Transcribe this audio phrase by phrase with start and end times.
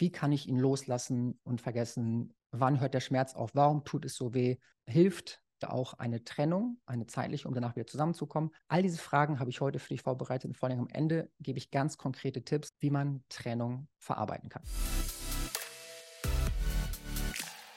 [0.00, 2.32] Wie kann ich ihn loslassen und vergessen?
[2.52, 3.50] Wann hört der Schmerz auf?
[3.52, 4.56] Warum tut es so weh?
[4.86, 8.50] Hilft auch eine Trennung, eine zeitliche, um danach wieder zusammenzukommen?
[8.68, 11.58] All diese Fragen habe ich heute für dich vorbereitet und vor allem am Ende gebe
[11.58, 14.62] ich ganz konkrete Tipps, wie man Trennung verarbeiten kann.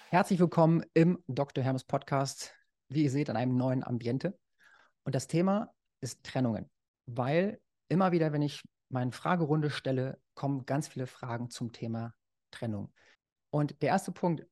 [0.09, 1.61] Herzlich willkommen im Dr.
[1.61, 2.53] Hermes Podcast,
[2.87, 4.39] wie ihr seht, an einem neuen Ambiente.
[5.03, 6.69] Und das Thema ist Trennungen,
[7.05, 7.59] weil
[7.89, 8.63] immer wieder, wenn ich
[8.93, 12.13] meine Fragerunde stelle, kommen ganz viele Fragen zum Thema
[12.51, 12.93] Trennung.
[13.49, 14.45] Und der erste Punkt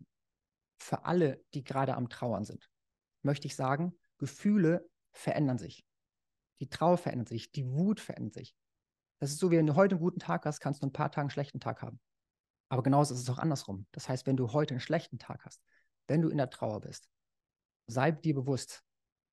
[0.80, 2.70] für alle, die gerade am Trauern sind,
[3.22, 5.86] möchte ich sagen, Gefühle verändern sich.
[6.60, 8.56] Die Trauer verändert sich, die Wut verändert sich.
[9.20, 11.12] Das ist so, wie wenn du heute einen guten Tag hast, kannst du ein paar
[11.12, 12.00] Tage einen schlechten Tag haben.
[12.70, 13.86] Aber genauso ist es auch andersrum.
[13.92, 15.62] Das heißt, wenn du heute einen schlechten Tag hast,
[16.08, 17.10] wenn du in der Trauer bist,
[17.86, 18.84] sei dir bewusst,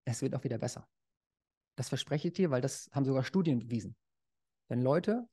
[0.04, 0.86] es wird auch wieder besser.
[1.76, 3.96] Das verspreche ich dir, weil das haben sogar Studien bewiesen.
[4.68, 5.28] Wenn Leute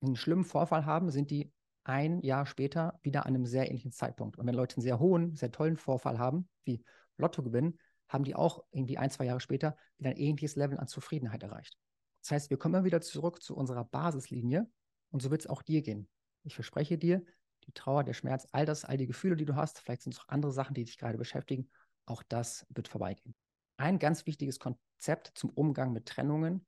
[0.00, 1.52] einen schlimmen Vorfall haben, sind die
[1.84, 4.38] ein Jahr später wieder an einem sehr ähnlichen Zeitpunkt.
[4.38, 6.84] Und wenn Leute einen sehr hohen, sehr tollen Vorfall haben, wie
[7.16, 7.78] Lotto gewinnen,
[8.08, 11.76] haben die auch irgendwie ein, zwei Jahre später wieder ein ähnliches Level an Zufriedenheit erreicht.
[12.22, 14.70] Das heißt, wir kommen immer wieder zurück zu unserer Basislinie
[15.10, 16.08] und so wird es auch dir gehen.
[16.44, 17.24] Ich verspreche dir,
[17.66, 20.20] die Trauer, der Schmerz, all das, all die Gefühle, die du hast, vielleicht sind es
[20.20, 21.70] auch andere Sachen, die dich gerade beschäftigen,
[22.06, 23.34] auch das wird vorbeigehen.
[23.76, 26.66] Ein ganz wichtiges Konzept zum Umgang mit Trennungen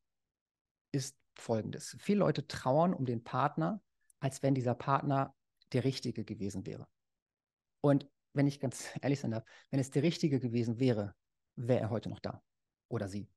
[0.92, 1.96] ist folgendes.
[2.00, 3.82] Viele Leute trauern um den Partner,
[4.20, 5.34] als wenn dieser Partner
[5.72, 6.88] der Richtige gewesen wäre.
[7.80, 11.14] Und wenn ich ganz ehrlich sein darf, wenn es der Richtige gewesen wäre,
[11.56, 12.42] wäre er heute noch da
[12.88, 13.28] oder sie.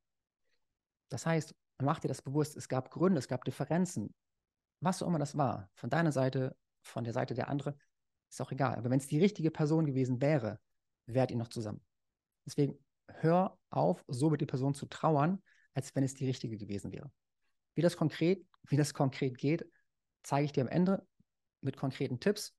[1.09, 4.13] Das heißt, mach dir das bewusst, es gab Gründe, es gab Differenzen,
[4.79, 7.79] was auch immer das war, von deiner Seite, von der Seite der anderen,
[8.29, 8.75] ist auch egal.
[8.75, 10.59] Aber wenn es die richtige Person gewesen wäre,
[11.05, 11.81] wärt ihr noch zusammen.
[12.45, 12.77] Deswegen
[13.07, 15.41] hör auf, so mit der Person zu trauern,
[15.73, 17.11] als wenn es die richtige gewesen wäre.
[17.75, 19.65] Wie das konkret, wie das konkret geht,
[20.23, 21.05] zeige ich dir am Ende
[21.61, 22.55] mit konkreten Tipps.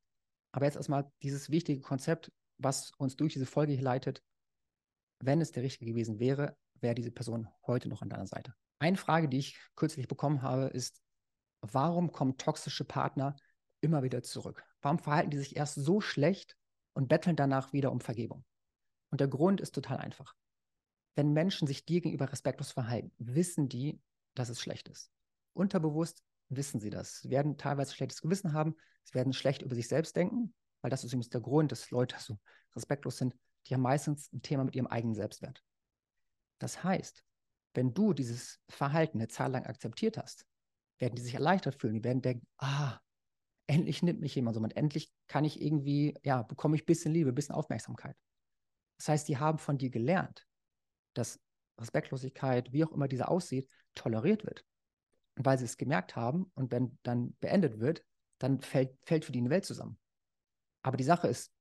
[0.52, 4.22] Aber jetzt erstmal dieses wichtige Konzept, was uns durch diese Folge hier leitet.
[5.20, 8.54] Wenn es der Richtige gewesen wäre, wäre diese Person heute noch an deiner Seite.
[8.78, 11.00] Eine Frage, die ich kürzlich bekommen habe, ist,
[11.60, 13.36] warum kommen toxische Partner
[13.80, 14.64] immer wieder zurück?
[14.82, 16.56] Warum verhalten die sich erst so schlecht
[16.92, 18.44] und betteln danach wieder um Vergebung?
[19.10, 20.34] Und der Grund ist total einfach.
[21.14, 24.00] Wenn Menschen sich dir gegenüber respektlos verhalten, wissen die,
[24.34, 25.10] dass es schlecht ist.
[25.52, 27.20] Unterbewusst wissen sie das.
[27.20, 28.74] Sie werden teilweise schlechtes Gewissen haben,
[29.04, 32.16] sie werden schlecht über sich selbst denken, weil das ist übrigens der Grund, dass Leute
[32.18, 32.38] so
[32.74, 33.34] respektlos sind.
[33.66, 35.62] Die haben meistens ein Thema mit ihrem eigenen Selbstwert.
[36.58, 37.24] Das heißt,
[37.74, 40.46] wenn du dieses Verhalten eine Zeit lang akzeptiert hast,
[40.98, 41.94] werden die sich erleichtert fühlen.
[41.94, 42.98] Die werden denken, ah,
[43.66, 47.12] endlich nimmt mich jemand so und endlich kann ich irgendwie, ja, bekomme ich ein bisschen
[47.12, 48.16] Liebe, ein bisschen Aufmerksamkeit.
[48.98, 50.46] Das heißt, die haben von dir gelernt,
[51.14, 51.40] dass
[51.80, 54.64] Respektlosigkeit, wie auch immer diese aussieht, toleriert wird.
[55.36, 58.04] Weil sie es gemerkt haben und wenn dann beendet wird,
[58.38, 59.98] dann fällt, fällt für die eine Welt zusammen.
[60.82, 61.52] Aber die Sache ist,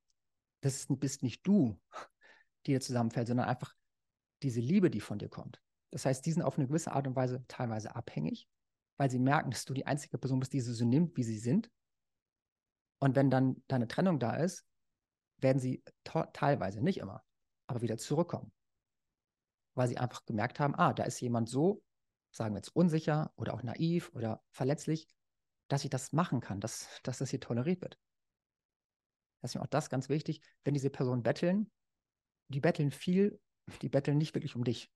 [0.62, 1.80] das bist nicht du,
[2.66, 3.74] die dir zusammenfällt, sondern einfach
[4.42, 5.62] diese Liebe, die von dir kommt.
[5.92, 8.48] Das heißt, die sind auf eine gewisse Art und Weise teilweise abhängig,
[8.98, 11.38] weil sie merken, dass du die einzige Person bist, die sie so nimmt, wie sie
[11.38, 11.70] sind.
[13.00, 14.66] Und wenn dann deine Trennung da ist,
[15.38, 17.24] werden sie teilweise, nicht immer,
[17.68, 18.52] aber wieder zurückkommen.
[19.76, 21.84] Weil sie einfach gemerkt haben, ah, da ist jemand so,
[22.34, 25.08] sagen wir jetzt unsicher oder auch naiv oder verletzlich,
[25.70, 27.98] dass ich das machen kann, dass, dass das hier toleriert wird.
[29.42, 31.72] Das ist mir auch das ganz wichtig, wenn diese Personen betteln,
[32.50, 33.40] die betteln viel,
[33.82, 34.92] die betteln nicht wirklich um dich.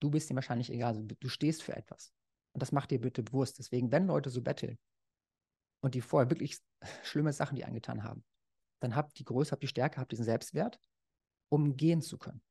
[0.00, 2.12] Du bist ihnen wahrscheinlich egal, du stehst für etwas.
[2.52, 3.58] Und das macht dir bitte bewusst.
[3.58, 4.78] Deswegen, wenn Leute so betteln
[5.82, 6.58] und die vorher wirklich
[7.02, 8.24] schlimme Sachen die angetan haben,
[8.80, 10.80] dann habt die Größe, habt die Stärke, habt diesen Selbstwert,
[11.48, 12.42] um gehen zu können.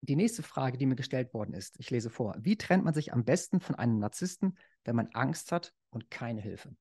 [0.00, 2.36] Die nächste Frage, die mir gestellt worden ist, ich lese vor.
[2.38, 6.40] Wie trennt man sich am besten von einem Narzissten, wenn man Angst hat und keine
[6.40, 6.74] Hilfe?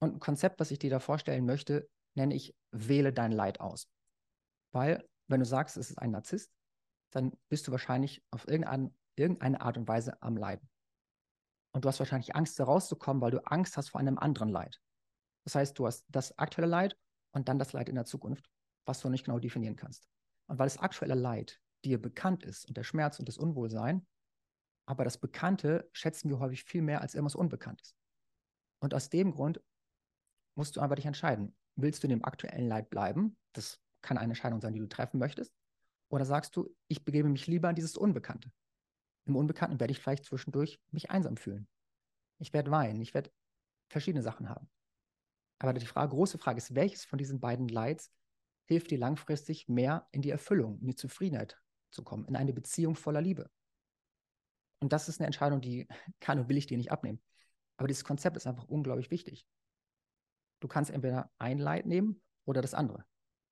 [0.00, 3.88] Und ein Konzept, was ich dir da vorstellen möchte, nenne ich Wähle dein Leid aus.
[4.72, 6.52] Weil, wenn du sagst, es ist ein Narzisst,
[7.10, 10.68] dann bist du wahrscheinlich auf irgendeine, irgendeine Art und Weise am Leiden.
[11.72, 14.80] Und du hast wahrscheinlich Angst, da rauszukommen, weil du Angst hast vor einem anderen Leid.
[15.44, 16.96] Das heißt, du hast das aktuelle Leid
[17.32, 18.48] und dann das Leid in der Zukunft,
[18.84, 20.06] was du nicht genau definieren kannst.
[20.46, 24.06] Und weil das aktuelle Leid dir bekannt ist und der Schmerz und das Unwohlsein,
[24.86, 27.94] aber das Bekannte schätzen wir häufig viel mehr als irgendwas Unbekanntes.
[28.80, 29.62] Und aus dem Grund
[30.56, 31.56] musst du einfach dich entscheiden.
[31.76, 33.36] Willst du in dem aktuellen Leid bleiben?
[33.52, 35.54] Das kann eine Entscheidung sein, die du treffen möchtest.
[36.10, 38.52] Oder sagst du, ich begebe mich lieber in dieses Unbekannte.
[39.26, 41.66] Im Unbekannten werde ich vielleicht zwischendurch mich einsam fühlen.
[42.38, 43.32] Ich werde weinen, ich werde
[43.88, 44.68] verschiedene Sachen haben.
[45.58, 48.12] Aber die Frage, große Frage ist, welches von diesen beiden Leids
[48.66, 51.58] hilft dir langfristig mehr in die Erfüllung, in die Zufriedenheit
[51.94, 53.50] zu kommen, in eine Beziehung voller Liebe.
[54.80, 55.88] Und das ist eine Entscheidung, die
[56.20, 57.22] kann und will ich dir nicht abnehmen.
[57.76, 59.46] Aber dieses Konzept ist einfach unglaublich wichtig.
[60.60, 63.04] Du kannst entweder ein Leid nehmen oder das andere.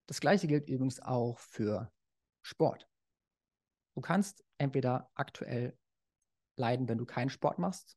[0.07, 1.91] Das gleiche gilt übrigens auch für
[2.43, 2.89] Sport.
[3.95, 5.77] Du kannst entweder aktuell
[6.57, 7.97] leiden, wenn du keinen Sport machst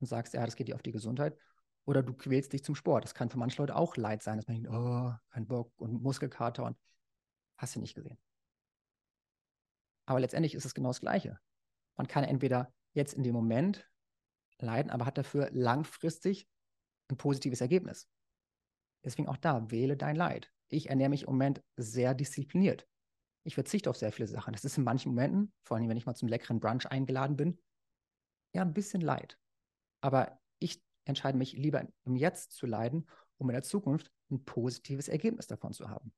[0.00, 1.36] und sagst, ja, das geht dir auf die Gesundheit,
[1.88, 3.04] oder du quälst dich zum Sport.
[3.04, 6.02] Das kann für manche Leute auch Leid sein, dass man denkt, oh, kein Bock und
[6.02, 6.76] Muskelkater und
[7.56, 8.18] hast du nicht gesehen.
[10.08, 11.38] Aber letztendlich ist es genau das Gleiche.
[11.98, 13.86] Man kann entweder jetzt in dem Moment
[14.58, 16.48] leiden, aber hat dafür langfristig
[17.10, 18.08] ein positives Ergebnis.
[19.04, 20.50] Deswegen auch da, wähle dein Leid.
[20.68, 22.88] Ich ernähre mich im Moment sehr diszipliniert.
[23.44, 24.54] Ich verzichte auf sehr viele Sachen.
[24.54, 27.60] Das ist in manchen Momenten, vor allem wenn ich mal zum leckeren Brunch eingeladen bin,
[28.54, 29.38] ja, ein bisschen Leid.
[30.00, 33.06] Aber ich entscheide mich lieber im Jetzt zu leiden,
[33.36, 36.14] um in der Zukunft ein positives Ergebnis davon zu haben.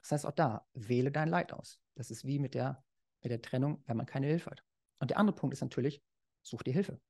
[0.00, 1.82] Das heißt auch da, wähle dein Leid aus.
[1.96, 2.82] Das ist wie mit der,
[3.22, 4.64] mit der Trennung, wenn man keine Hilfe hat.
[4.98, 6.02] Und der andere Punkt ist natürlich,
[6.42, 7.00] such dir Hilfe.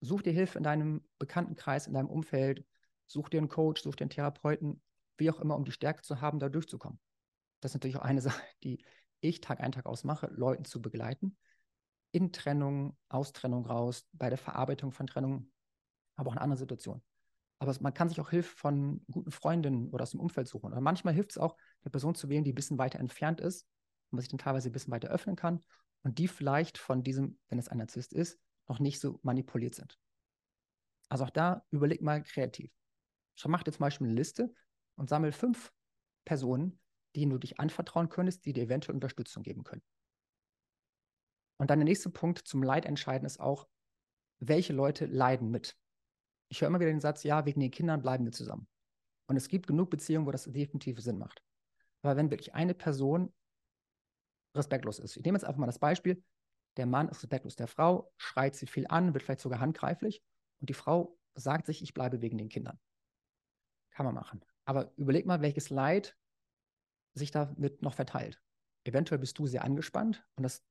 [0.00, 2.64] Such dir Hilfe in deinem Bekanntenkreis, in deinem Umfeld,
[3.06, 4.80] such dir einen Coach, such dir einen Therapeuten,
[5.16, 7.00] wie auch immer, um die Stärke zu haben, da durchzukommen.
[7.60, 8.84] Das ist natürlich auch eine Sache, die
[9.20, 11.36] ich Tag ein, Tag aus mache, Leuten zu begleiten.
[12.12, 15.50] In Trennung, aus Trennung raus, bei der Verarbeitung von Trennung,
[16.16, 17.02] aber auch in anderen Situationen.
[17.58, 20.72] Aber man kann sich auch Hilfe von guten Freundinnen oder aus dem Umfeld suchen.
[20.72, 23.66] Oder manchmal hilft es auch, eine Person zu wählen, die ein bisschen weiter entfernt ist
[24.10, 25.64] und man sich dann teilweise ein bisschen weiter öffnen kann
[26.02, 28.38] und die vielleicht von diesem, wenn es ein Narzisst ist,
[28.68, 29.98] noch nicht so manipuliert sind.
[31.08, 32.70] Also auch da überleg mal kreativ.
[33.46, 34.52] Mach dir zum Beispiel eine Liste
[34.96, 35.72] und sammel fünf
[36.24, 36.80] Personen,
[37.16, 39.82] denen du dich anvertrauen könntest, die dir eventuell Unterstützung geben können.
[41.58, 43.68] Und dann der nächste Punkt zum Leid entscheiden ist auch,
[44.40, 45.76] welche Leute leiden mit.
[46.48, 48.68] Ich höre immer wieder den Satz, ja, wegen den Kindern bleiben wir zusammen.
[49.26, 51.42] Und es gibt genug Beziehungen, wo das definitiv Sinn macht.
[52.02, 53.32] Aber wenn wirklich eine Person
[54.54, 56.22] respektlos ist, ich nehme jetzt einfach mal das Beispiel,
[56.76, 60.22] der Mann ist respektlos der Frau, schreit sie viel an, wird vielleicht sogar handgreiflich
[60.60, 62.78] und die Frau sagt sich, ich bleibe wegen den Kindern.
[63.90, 64.44] Kann man machen.
[64.64, 66.16] Aber überleg mal, welches Leid
[67.14, 68.40] sich damit noch verteilt.
[68.84, 70.64] Eventuell bist du sehr angespannt und das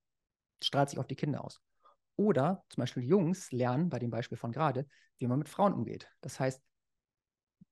[0.63, 1.61] strahlt sich auf die Kinder aus.
[2.15, 4.87] Oder zum Beispiel Jungs lernen, bei dem Beispiel von gerade,
[5.19, 6.09] wie man mit Frauen umgeht.
[6.21, 6.61] Das heißt,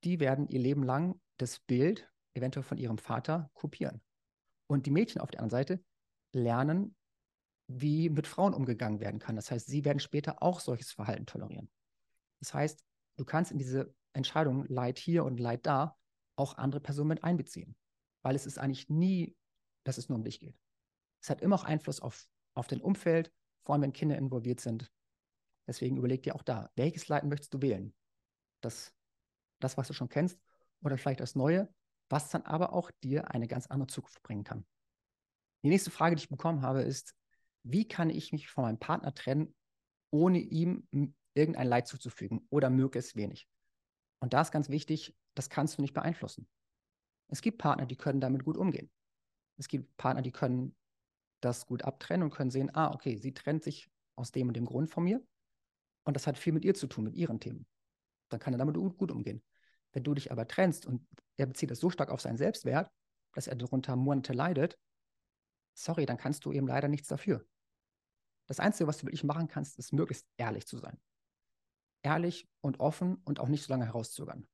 [0.04, 4.02] die werden ihr Leben lang das Bild eventuell von ihrem Vater kopieren.
[4.68, 5.84] Und die Mädchen auf der anderen Seite
[6.36, 6.94] lernen,
[7.68, 9.36] wie mit Frauen umgegangen werden kann.
[9.36, 11.70] Das heißt, sie werden später auch solches Verhalten tolerieren.
[12.40, 12.84] Das heißt,
[13.16, 15.96] du kannst in diese Entscheidung Leid hier und Leid da
[16.36, 17.76] auch andere Personen mit einbeziehen
[18.26, 19.36] weil es ist eigentlich nie,
[19.84, 20.58] dass es nur um dich geht.
[21.22, 24.90] Es hat immer auch Einfluss auf, auf dein Umfeld, vor allem wenn Kinder involviert sind.
[25.68, 27.94] Deswegen überleg dir auch da, welches Leiten möchtest du wählen?
[28.62, 28.92] Das,
[29.60, 30.40] das, was du schon kennst,
[30.82, 31.72] oder vielleicht das Neue,
[32.08, 34.66] was dann aber auch dir eine ganz andere Zukunft bringen kann.
[35.66, 37.16] Die nächste Frage, die ich bekommen habe, ist,
[37.64, 39.52] wie kann ich mich von meinem Partner trennen,
[40.10, 40.86] ohne ihm
[41.34, 43.48] irgendein Leid zuzufügen oder möglichst wenig?
[44.20, 46.46] Und da ist ganz wichtig, das kannst du nicht beeinflussen.
[47.26, 48.92] Es gibt Partner, die können damit gut umgehen.
[49.56, 50.76] Es gibt Partner, die können
[51.40, 54.66] das gut abtrennen und können sehen, ah, okay, sie trennt sich aus dem und dem
[54.66, 55.20] Grund von mir.
[56.04, 57.66] Und das hat viel mit ihr zu tun, mit ihren Themen.
[58.28, 59.42] Dann kann er damit gut umgehen.
[59.92, 61.04] Wenn du dich aber trennst und
[61.36, 62.88] er bezieht das so stark auf seinen Selbstwert,
[63.32, 64.78] dass er darunter Monate leidet,
[65.76, 67.46] sorry, dann kannst du eben leider nichts dafür.
[68.46, 70.98] Das Einzige, was du wirklich machen kannst, ist möglichst ehrlich zu sein.
[72.02, 74.48] Ehrlich und offen und auch nicht so lange herauszögern.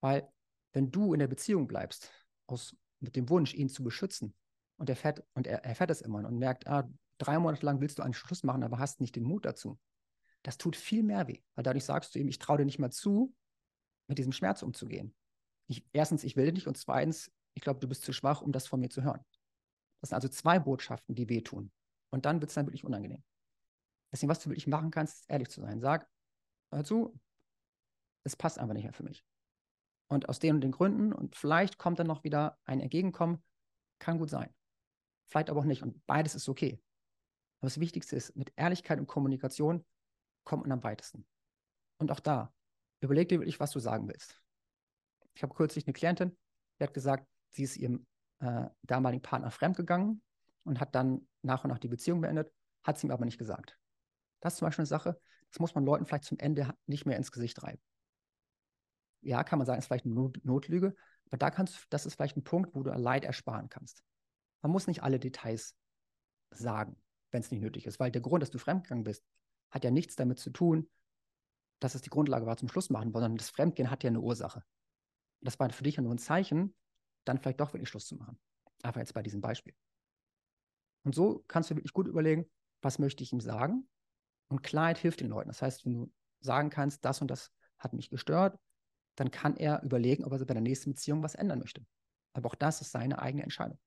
[0.00, 0.30] Weil
[0.72, 2.10] wenn du in der Beziehung bleibst,
[2.46, 4.34] aus, mit dem Wunsch, ihn zu beschützen,
[4.78, 6.88] und er fährt, und er erfährt es immer und merkt, ah,
[7.18, 9.78] drei Monate lang willst du einen Schluss machen, aber hast nicht den Mut dazu.
[10.44, 12.90] Das tut viel mehr weh, weil dadurch sagst du ihm, ich traue dir nicht mal
[12.90, 13.34] zu,
[14.06, 15.14] mit diesem Schmerz umzugehen.
[15.66, 18.52] Ich, erstens, ich will dich nicht und zweitens, ich glaube, du bist zu schwach, um
[18.52, 19.20] das von mir zu hören.
[20.00, 21.70] Das sind also zwei Botschaften, die wehtun.
[22.10, 23.22] Und dann wird es dann wirklich unangenehm.
[24.12, 25.80] Deswegen, was du wirklich machen kannst, ist ehrlich zu sein.
[25.80, 26.08] Sag,
[26.72, 27.18] hör zu,
[28.24, 29.24] es passt einfach nicht mehr für mich.
[30.08, 33.42] Und aus den und den Gründen und vielleicht kommt dann noch wieder ein Entgegenkommen,
[33.98, 34.54] kann gut sein.
[35.26, 35.82] Vielleicht aber auch nicht.
[35.82, 36.80] Und beides ist okay.
[37.60, 39.84] Aber das Wichtigste ist, mit Ehrlichkeit und Kommunikation
[40.44, 41.26] kommt man am weitesten.
[41.98, 42.54] Und auch da,
[43.00, 44.40] überleg dir wirklich, was du sagen willst.
[45.34, 46.36] Ich habe kürzlich eine Klientin,
[46.78, 48.06] die hat gesagt, sie ist ihrem
[48.40, 50.22] äh, damaligen Partner fremdgegangen
[50.64, 52.52] und hat dann nach und nach die Beziehung beendet,
[52.82, 53.78] hat sie ihm aber nicht gesagt.
[54.40, 57.16] Das ist zum Beispiel eine Sache, das muss man Leuten vielleicht zum Ende nicht mehr
[57.16, 57.82] ins Gesicht reiben
[59.22, 60.94] ja, kann man sagen, ist vielleicht eine Not Notlüge,
[61.26, 64.02] aber da kannst das ist vielleicht ein Punkt, wo du Leid ersparen kannst.
[64.62, 65.76] Man muss nicht alle Details
[66.50, 66.96] sagen,
[67.30, 69.24] wenn es nicht nötig ist, weil der Grund, dass du fremdgegangen bist,
[69.70, 70.88] hat ja nichts damit zu tun,
[71.78, 74.62] dass es die Grundlage war zum Schluss machen, sondern das Fremdgehen hat ja eine Ursache.
[75.40, 76.74] Das war für dich ja nur ein Zeichen,
[77.28, 78.38] dann vielleicht doch wirklich Schluss zu machen.
[78.82, 79.74] Aber jetzt bei diesem Beispiel.
[81.04, 82.50] Und so kannst du wirklich gut überlegen,
[82.82, 83.88] was möchte ich ihm sagen?
[84.48, 85.48] Und Klarheit hilft den Leuten.
[85.48, 88.58] Das heißt, wenn du sagen kannst, das und das hat mich gestört,
[89.16, 91.84] dann kann er überlegen, ob er bei der nächsten Beziehung was ändern möchte.
[92.32, 93.78] Aber auch das ist seine eigene Entscheidung.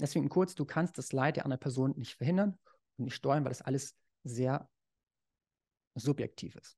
[0.00, 2.58] Deswegen kurz, du kannst das Leid der anderen Person nicht verhindern
[2.98, 4.68] und nicht steuern, weil das alles sehr
[5.94, 6.76] subjektiv ist.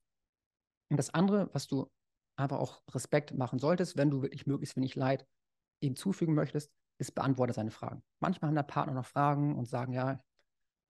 [0.91, 1.91] Und das andere, was du
[2.37, 5.27] einfach auch Respekt machen solltest, wenn du wirklich möglichst wenig Leid
[5.87, 8.03] ihm zufügen möchtest, ist beantworte seine Fragen.
[8.21, 10.23] Manchmal haben der Partner noch Fragen und sagen, ja,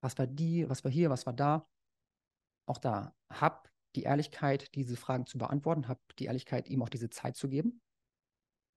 [0.01, 1.67] was war die, was war hier, was war da.
[2.67, 7.11] Auch da, hab die Ehrlichkeit, diese Fragen zu beantworten, hab die Ehrlichkeit, ihm auch diese
[7.11, 7.81] Zeit zu geben,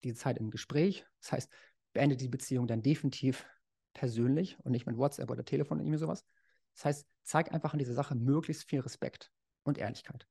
[0.04, 1.06] diese Zeit im Gespräch.
[1.22, 1.52] Das heißt,
[1.94, 3.46] beende die Beziehung dann definitiv
[3.94, 6.24] persönlich und nicht mit WhatsApp oder Telefon oder irgendwie sowas.
[6.76, 9.32] Das heißt, zeig einfach an dieser Sache möglichst viel Respekt
[9.64, 10.28] und Ehrlichkeit.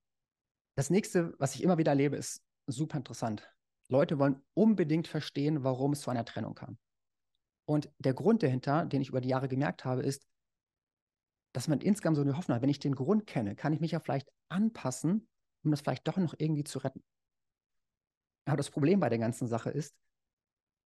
[0.77, 3.51] Das nächste, was ich immer wieder erlebe, ist super interessant.
[3.89, 6.79] Leute wollen unbedingt verstehen, warum es zu einer Trennung kam.
[7.67, 10.27] Und der Grund dahinter, den ich über die Jahre gemerkt habe, ist,
[11.53, 13.93] dass man insgesamt so eine Hoffnung hat, wenn ich den Grund kenne, kann ich mich
[13.93, 15.29] ja vielleicht anpassen,
[15.63, 17.03] um das vielleicht doch noch irgendwie zu retten.
[18.45, 19.97] Aber das Problem bei der ganzen Sache ist,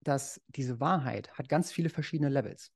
[0.03, 2.73] dass diese Wahrheit hat ganz viele verschiedene Levels.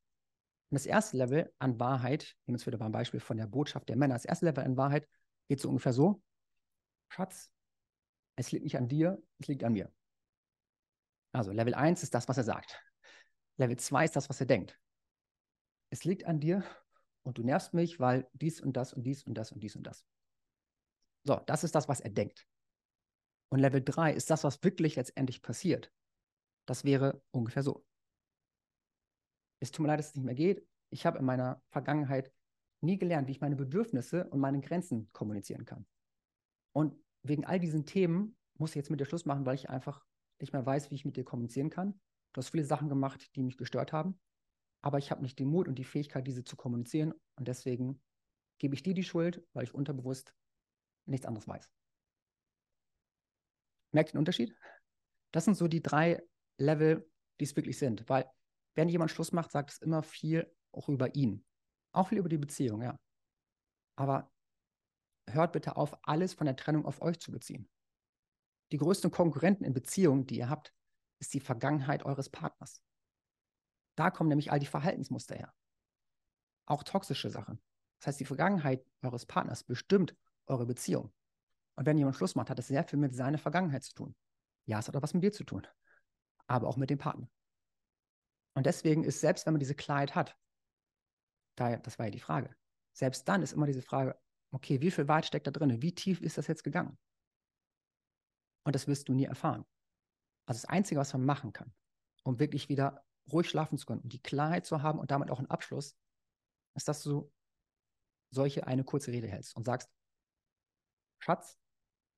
[0.70, 3.88] Und das erste Level an Wahrheit, nehmen wir uns wieder beim Beispiel von der Botschaft
[3.88, 5.08] der Männer, das erste Level an Wahrheit
[5.48, 6.22] geht so ungefähr so,
[7.08, 7.50] Schatz,
[8.36, 9.90] es liegt nicht an dir, es liegt an mir.
[11.34, 12.80] Also Level 1 ist das, was er sagt.
[13.56, 14.78] Level 2 ist das, was er denkt.
[15.90, 16.64] Es liegt an dir
[17.24, 19.82] und du nervst mich, weil dies und das und dies und das und dies und
[19.84, 20.06] das.
[21.24, 22.46] So, das ist das, was er denkt.
[23.48, 25.92] Und Level 3 ist das, was wirklich letztendlich passiert.
[26.66, 27.84] Das wäre ungefähr so.
[29.60, 30.66] Es tut mir leid, dass es nicht mehr geht.
[30.90, 32.32] Ich habe in meiner Vergangenheit
[32.80, 35.86] nie gelernt, wie ich meine Bedürfnisse und meine Grenzen kommunizieren kann.
[36.72, 40.04] Und wegen all diesen Themen muss ich jetzt mit dir Schluss machen, weil ich einfach
[40.44, 42.00] nicht mehr weiß, wie ich mit dir kommunizieren kann.
[42.32, 44.20] Du hast viele Sachen gemacht, die mich gestört haben,
[44.82, 47.14] aber ich habe nicht den Mut und die Fähigkeit, diese zu kommunizieren.
[47.36, 48.02] Und deswegen
[48.58, 50.34] gebe ich dir die Schuld, weil ich unterbewusst
[51.06, 51.70] nichts anderes weiß.
[53.92, 54.54] Merkt den Unterschied?
[55.32, 56.22] Das sind so die drei
[56.58, 57.10] Level,
[57.40, 58.08] die es wirklich sind.
[58.08, 58.28] Weil,
[58.74, 61.44] wenn jemand Schluss macht, sagt es immer viel auch über ihn.
[61.92, 62.98] Auch viel über die Beziehung, ja.
[63.96, 64.32] Aber
[65.30, 67.68] hört bitte auf, alles von der Trennung auf euch zu beziehen.
[68.72, 70.72] Die größten Konkurrenten in Beziehungen, die ihr habt,
[71.20, 72.82] ist die Vergangenheit eures Partners.
[73.96, 75.54] Da kommen nämlich all die Verhaltensmuster her.
[76.66, 77.62] Auch toxische Sachen.
[78.00, 80.16] Das heißt, die Vergangenheit eures Partners bestimmt
[80.46, 81.12] eure Beziehung.
[81.76, 84.16] Und wenn jemand Schluss macht, hat es sehr viel mit seiner Vergangenheit zu tun.
[84.66, 85.66] Ja, es hat auch was mit dir zu tun
[86.46, 87.28] aber auch mit dem Partner.
[88.54, 90.36] Und deswegen ist, selbst wenn man diese Klarheit hat,
[91.56, 92.54] da, das war ja die Frage,
[92.92, 94.18] selbst dann ist immer diese Frage,
[94.52, 95.82] okay, wie viel Wahrheit steckt da drin?
[95.82, 96.96] Wie tief ist das jetzt gegangen?
[98.64, 99.64] Und das wirst du nie erfahren.
[100.46, 101.72] Also das Einzige, was man machen kann,
[102.24, 105.38] um wirklich wieder ruhig schlafen zu können und die Klarheit zu haben und damit auch
[105.38, 105.96] einen Abschluss,
[106.74, 107.32] ist, dass du
[108.30, 109.88] solche eine kurze Rede hältst und sagst,
[111.20, 111.58] Schatz,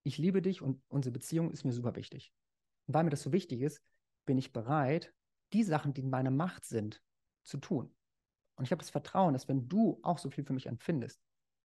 [0.03, 2.33] ich liebe dich und unsere Beziehung ist mir super wichtig.
[2.87, 3.83] Und weil mir das so wichtig ist,
[4.25, 5.13] bin ich bereit,
[5.53, 7.03] die Sachen, die in meiner Macht sind,
[7.45, 7.95] zu tun.
[8.57, 11.21] Und ich habe das Vertrauen, dass wenn du auch so viel für mich empfindest,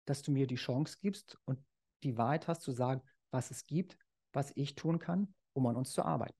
[0.06, 1.63] dass du mir die Chance gibst und
[2.04, 3.01] die Wahrheit hast zu sagen,
[3.32, 3.98] was es gibt,
[4.34, 6.38] was ich tun kann, um an uns zu arbeiten.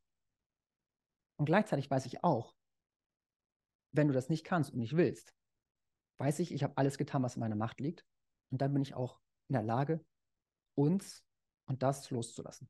[1.38, 2.55] Und gleichzeitig weiß ich auch,
[3.91, 5.33] wenn du das nicht kannst und nicht willst,
[6.17, 8.05] weiß ich, ich habe alles getan, was in meiner Macht liegt.
[8.51, 10.05] Und dann bin ich auch in der Lage,
[10.75, 11.24] uns
[11.65, 12.69] und das loszulassen.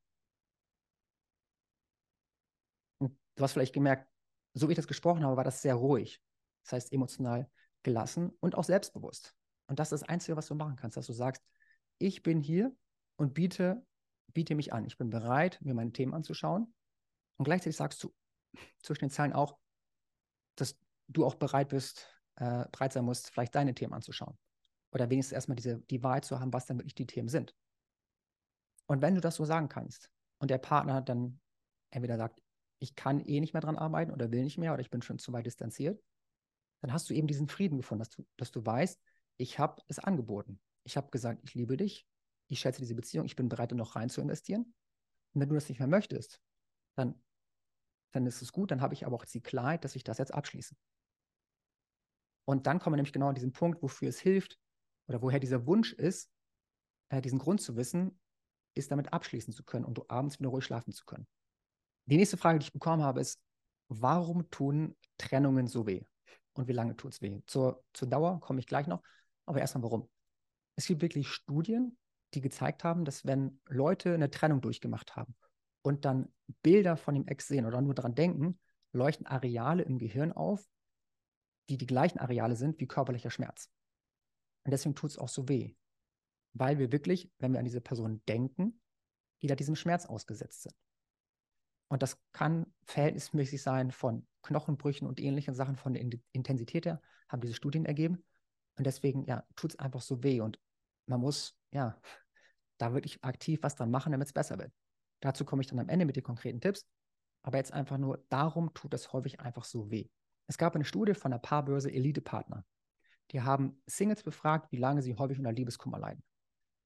[3.35, 4.07] du hast vielleicht gemerkt,
[4.53, 6.21] so wie ich das gesprochen habe, war das sehr ruhig.
[6.63, 7.49] Das heißt emotional
[7.83, 9.35] gelassen und auch selbstbewusst.
[9.67, 11.43] Und das ist das Einzige, was du machen kannst, dass du sagst,
[11.97, 12.75] ich bin hier
[13.15, 13.85] und biete,
[14.33, 14.85] biete mich an.
[14.85, 16.73] Ich bin bereit, mir meine Themen anzuschauen.
[17.37, 18.13] Und gleichzeitig sagst du
[18.79, 19.57] zwischen den Zeilen auch,
[20.55, 24.37] dass du auch bereit bist, äh, bereit sein musst, vielleicht deine Themen anzuschauen.
[24.93, 27.55] Oder wenigstens erstmal diese, die Wahrheit zu haben, was dann wirklich die Themen sind.
[28.87, 31.39] Und wenn du das so sagen kannst und der Partner dann
[31.91, 32.41] entweder sagt,
[32.79, 35.19] ich kann eh nicht mehr dran arbeiten oder will nicht mehr oder ich bin schon
[35.19, 36.01] zu weit distanziert,
[36.81, 38.99] dann hast du eben diesen Frieden gefunden, dass du, dass du weißt,
[39.37, 40.59] ich habe es angeboten.
[40.83, 42.07] Ich habe gesagt, ich liebe dich,
[42.51, 44.73] ich schätze diese Beziehung, ich bin bereit, da noch rein zu investieren.
[45.33, 46.41] Und wenn du das nicht mehr möchtest,
[46.95, 47.21] dann,
[48.11, 50.33] dann ist es gut, dann habe ich aber auch die Klarheit, dass ich das jetzt
[50.33, 50.75] abschließe.
[52.45, 54.59] Und dann kommen wir nämlich genau an diesen Punkt, wofür es hilft
[55.07, 56.29] oder woher dieser Wunsch ist,
[57.09, 58.19] äh, diesen Grund zu wissen,
[58.73, 61.27] ist damit abschließen zu können und du abends wieder ruhig schlafen zu können.
[62.07, 63.41] Die nächste Frage, die ich bekommen habe, ist,
[63.87, 66.03] warum tun Trennungen so weh?
[66.53, 67.39] Und wie lange tut es weh?
[67.47, 69.01] Zur, zur Dauer komme ich gleich noch,
[69.45, 70.09] aber erstmal warum.
[70.75, 71.97] Es gibt wirklich Studien,
[72.33, 75.35] die gezeigt haben, dass wenn Leute eine Trennung durchgemacht haben
[75.81, 78.59] und dann Bilder von dem Ex sehen oder nur daran denken,
[78.93, 80.67] leuchten Areale im Gehirn auf,
[81.69, 83.69] die die gleichen Areale sind wie körperlicher Schmerz.
[84.63, 85.73] Und deswegen tut es auch so weh.
[86.53, 88.81] Weil wir wirklich, wenn wir an diese Person denken,
[89.41, 90.75] die da diesem Schmerz ausgesetzt sind.
[91.87, 97.41] Und das kann verhältnismäßig sein von Knochenbrüchen und ähnlichen Sachen von der Intensität her, haben
[97.41, 98.23] diese Studien ergeben.
[98.77, 100.41] Und deswegen, ja, tut es einfach so weh.
[100.41, 100.59] Und
[101.05, 101.99] man muss, ja,
[102.81, 104.71] da wirklich aktiv was dran machen, damit es besser wird.
[105.21, 106.85] Dazu komme ich dann am Ende mit den konkreten Tipps.
[107.43, 110.07] Aber jetzt einfach nur, darum tut es häufig einfach so weh.
[110.47, 112.65] Es gab eine Studie von der Paarbörse Elite Partner.
[113.31, 116.23] Die haben Singles befragt, wie lange sie häufig unter Liebeskummer leiden.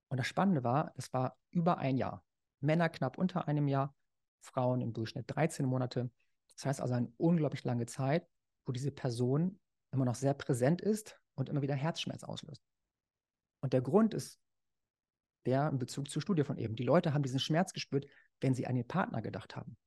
[0.09, 2.23] Und das Spannende war, es war über ein Jahr.
[2.59, 3.95] Männer knapp unter einem Jahr,
[4.41, 6.11] Frauen im Durchschnitt 13 Monate.
[6.55, 8.27] Das heißt also eine unglaublich lange Zeit,
[8.65, 9.59] wo diese Person
[9.91, 12.61] immer noch sehr präsent ist und immer wieder Herzschmerz auslöst.
[13.61, 14.39] Und der Grund ist
[15.45, 16.75] der in Bezug zur Studie von eben.
[16.75, 18.05] Die Leute haben diesen Schmerz gespürt,
[18.41, 19.77] wenn sie an ihren Partner gedacht haben.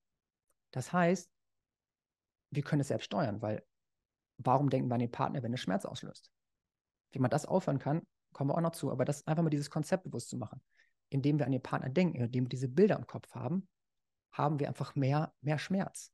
[0.70, 1.30] Das heißt,
[2.50, 3.64] wir können es selbst steuern, weil
[4.38, 6.30] warum denken wir an den Partner, wenn es Schmerz auslöst?
[7.10, 8.90] Wie man das aufhören kann, kommen wir auch noch zu.
[8.90, 10.62] Aber das einfach mal dieses Konzept bewusst zu machen.
[11.10, 13.66] Indem wir an den Partner denken, indem wir diese Bilder im Kopf haben,
[14.32, 16.12] haben wir einfach mehr, mehr Schmerz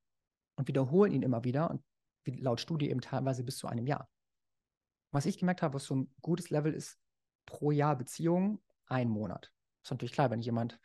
[0.57, 1.83] und wiederholen ihn immer wieder und
[2.27, 4.09] laut Studie eben teilweise bis zu einem Jahr.
[5.11, 6.99] Was ich gemerkt habe, was so ein gutes Level ist,
[7.45, 9.53] pro Jahr Beziehung ein Monat.
[9.83, 10.79] Ist natürlich klar, wenn jemand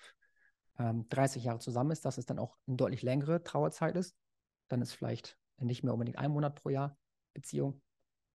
[0.78, 4.16] ähm, 30 Jahre zusammen ist, dass es dann auch eine deutlich längere Trauerzeit ist.
[4.68, 6.98] Dann ist vielleicht nicht mehr unbedingt ein Monat pro Jahr
[7.34, 7.82] Beziehung.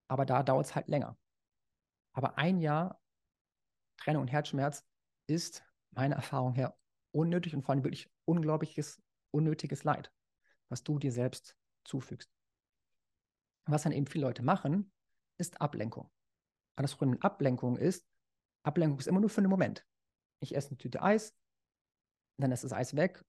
[0.09, 1.17] Aber da dauert es halt länger.
[2.13, 3.01] Aber ein Jahr
[3.97, 4.85] Trennung und Herzschmerz
[5.27, 6.77] ist meiner Erfahrung her
[7.13, 10.13] unnötig und vor allem wirklich unglaubliches, unnötiges Leid,
[10.69, 12.31] was du dir selbst zufügst.
[13.67, 14.93] Was dann eben viele Leute machen,
[15.39, 16.11] ist Ablenkung.
[16.77, 18.07] Und das Problem mit Ablenkung ist,
[18.65, 19.87] Ablenkung ist immer nur für einen Moment.
[20.41, 21.35] Ich esse eine Tüte Eis,
[22.39, 23.25] dann ist das Eis weg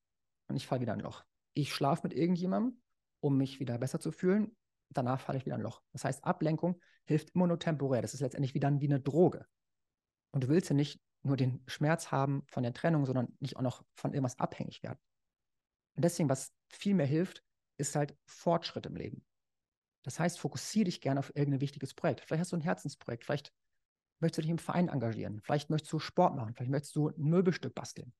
[0.47, 1.23] und ich falle wieder in ein Loch.
[1.53, 2.81] Ich schlafe mit irgendjemandem,
[3.19, 4.55] um mich wieder besser zu fühlen.
[4.89, 5.81] Danach falle ich wieder in ein Loch.
[5.91, 8.01] Das heißt, Ablenkung hilft immer nur temporär.
[8.01, 9.45] Das ist letztendlich wie dann wie eine Droge.
[10.31, 13.61] Und du willst ja nicht nur den Schmerz haben von der Trennung, sondern nicht auch
[13.61, 14.99] noch von irgendwas abhängig werden.
[15.95, 17.43] Und deswegen, was viel mehr hilft,
[17.77, 19.25] ist halt Fortschritt im Leben.
[20.03, 22.21] Das heißt, fokussiere dich gerne auf irgendein wichtiges Projekt.
[22.21, 23.51] Vielleicht hast du ein Herzensprojekt, vielleicht
[24.19, 27.23] möchtest du dich im Verein engagieren, vielleicht möchtest du Sport machen, vielleicht möchtest du ein
[27.23, 28.13] Möbelstück basteln,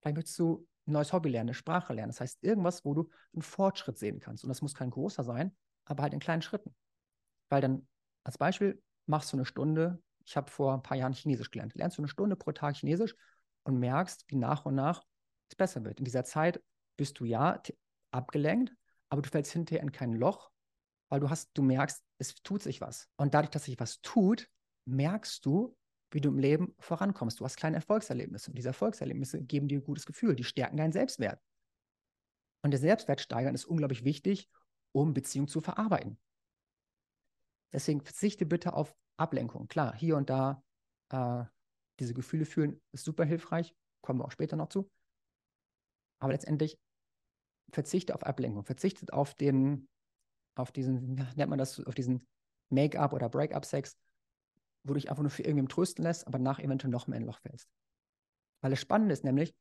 [0.00, 2.10] vielleicht möchtest du ein neues Hobby lernen, eine Sprache lernen.
[2.10, 4.44] Das heißt, irgendwas, wo du einen Fortschritt sehen kannst.
[4.44, 5.56] Und das muss kein großer sein,
[5.86, 6.74] aber halt in kleinen Schritten.
[7.48, 7.88] Weil dann,
[8.22, 11.74] als Beispiel, machst du eine Stunde ich habe vor ein paar Jahren Chinesisch gelernt.
[11.74, 13.14] Lernst du eine Stunde pro Tag Chinesisch
[13.64, 15.04] und merkst, wie nach und nach
[15.50, 15.98] es besser wird.
[15.98, 16.62] In dieser Zeit
[16.96, 17.60] bist du ja
[18.10, 18.74] abgelenkt,
[19.08, 20.50] aber du fällst hinterher in kein Loch,
[21.08, 23.08] weil du hast, du merkst, es tut sich was.
[23.16, 24.48] Und dadurch, dass sich was tut,
[24.86, 25.76] merkst du,
[26.10, 27.40] wie du im Leben vorankommst.
[27.40, 30.92] Du hast kleine Erfolgserlebnisse und diese Erfolgserlebnisse geben dir ein gutes Gefühl, die stärken deinen
[30.92, 31.40] Selbstwert.
[32.62, 34.48] Und der Selbstwert steigern ist unglaublich wichtig,
[34.92, 36.18] um Beziehungen zu verarbeiten.
[37.72, 39.66] Deswegen verzichte bitte auf Ablenkung.
[39.66, 40.62] Klar, hier und da
[41.10, 41.44] äh,
[41.98, 44.90] diese Gefühle fühlen, ist super hilfreich, kommen wir auch später noch zu.
[46.20, 46.78] Aber letztendlich
[47.72, 49.88] verzichte auf Ablenkung, verzichtet auf den,
[50.54, 52.26] auf diesen, nennt man das, auf diesen
[52.70, 53.96] Make-up oder Break-up-Sex,
[54.84, 57.24] wo du dich einfach nur für irgendwem trösten lässt, aber nach eventuell noch mehr in
[57.24, 57.68] ein Loch fällst.
[58.60, 59.54] Weil das Spannende ist nämlich,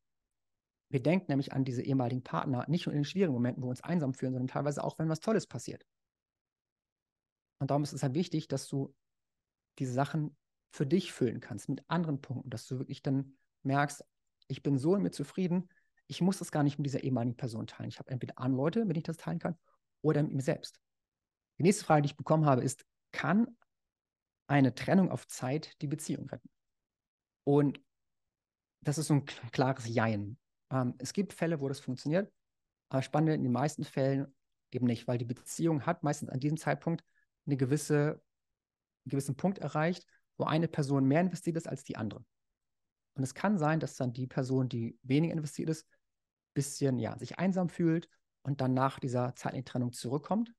[0.90, 3.72] wir denken nämlich an diese ehemaligen Partner nicht nur in den schwierigen Momenten, wo wir
[3.72, 5.86] uns einsam fühlen, sondern teilweise auch, wenn was Tolles passiert.
[7.60, 8.94] Und darum ist es halt wichtig, dass du
[9.80, 10.36] diese Sachen
[10.72, 14.04] für dich füllen kannst mit anderen Punkten, dass du wirklich dann merkst,
[14.48, 15.70] ich bin so mir zufrieden,
[16.08, 17.90] ich muss das gar nicht mit dieser ehemaligen Person teilen.
[17.90, 19.58] Ich habe entweder andere Leute, mit denen ich das teilen kann,
[20.02, 20.80] oder mit mir selbst.
[21.58, 23.56] Die nächste Frage, die ich bekommen habe, ist, kann
[24.48, 26.50] eine Trennung auf Zeit die Beziehung retten?
[27.44, 27.82] Und
[28.82, 30.38] das ist so ein klares Jein.
[30.72, 32.32] Ähm, es gibt Fälle, wo das funktioniert,
[32.90, 34.34] aber spannend in den meisten Fällen
[34.72, 37.04] eben nicht, weil die Beziehung hat meistens an diesem Zeitpunkt
[37.46, 38.22] eine gewisse
[39.04, 40.06] einen gewissen Punkt erreicht,
[40.38, 42.24] wo eine Person mehr investiert ist als die andere.
[43.16, 47.18] Und es kann sein, dass dann die Person, die weniger investiert ist, ein bisschen ja,
[47.18, 48.10] sich einsam fühlt
[48.42, 50.54] und dann nach dieser zeitlichen Trennung zurückkommt.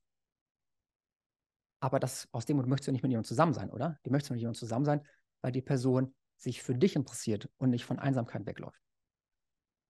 [1.85, 3.99] Aber das, aus dem Grund möchtest du nicht mit jemandem zusammen sein, oder?
[4.05, 5.07] Du möchtest mit jemandem zusammen sein,
[5.43, 8.81] weil die Person sich für dich interessiert und nicht von Einsamkeit wegläuft.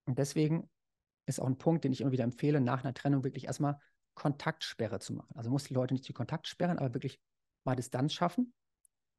[0.04, 0.68] Und deswegen
[1.26, 3.78] ist auch ein Punkt, den ich immer wieder empfehle, nach einer Trennung wirklich erstmal
[4.14, 5.36] Kontaktsperre zu machen.
[5.36, 7.20] Also muss die Leute nicht die Kontakt sperren, aber wirklich
[7.62, 8.52] mal Distanz schaffen,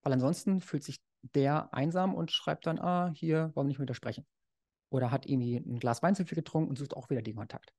[0.03, 4.27] weil ansonsten fühlt sich der einsam und schreibt dann, ah, hier wollen wir nicht widersprechen.
[4.89, 7.73] Oder hat irgendwie ein Glas Wein zu viel getrunken und sucht auch wieder den Kontakt.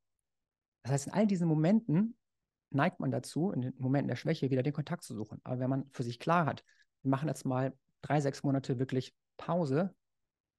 [0.85, 2.17] Das heißt, in all diesen Momenten
[2.71, 5.41] neigt man dazu, in den Momenten der Schwäche wieder den Kontakt zu suchen.
[5.45, 6.65] Aber wenn man für sich klar hat,
[7.03, 9.95] wir machen jetzt mal drei, sechs Monate wirklich Pause,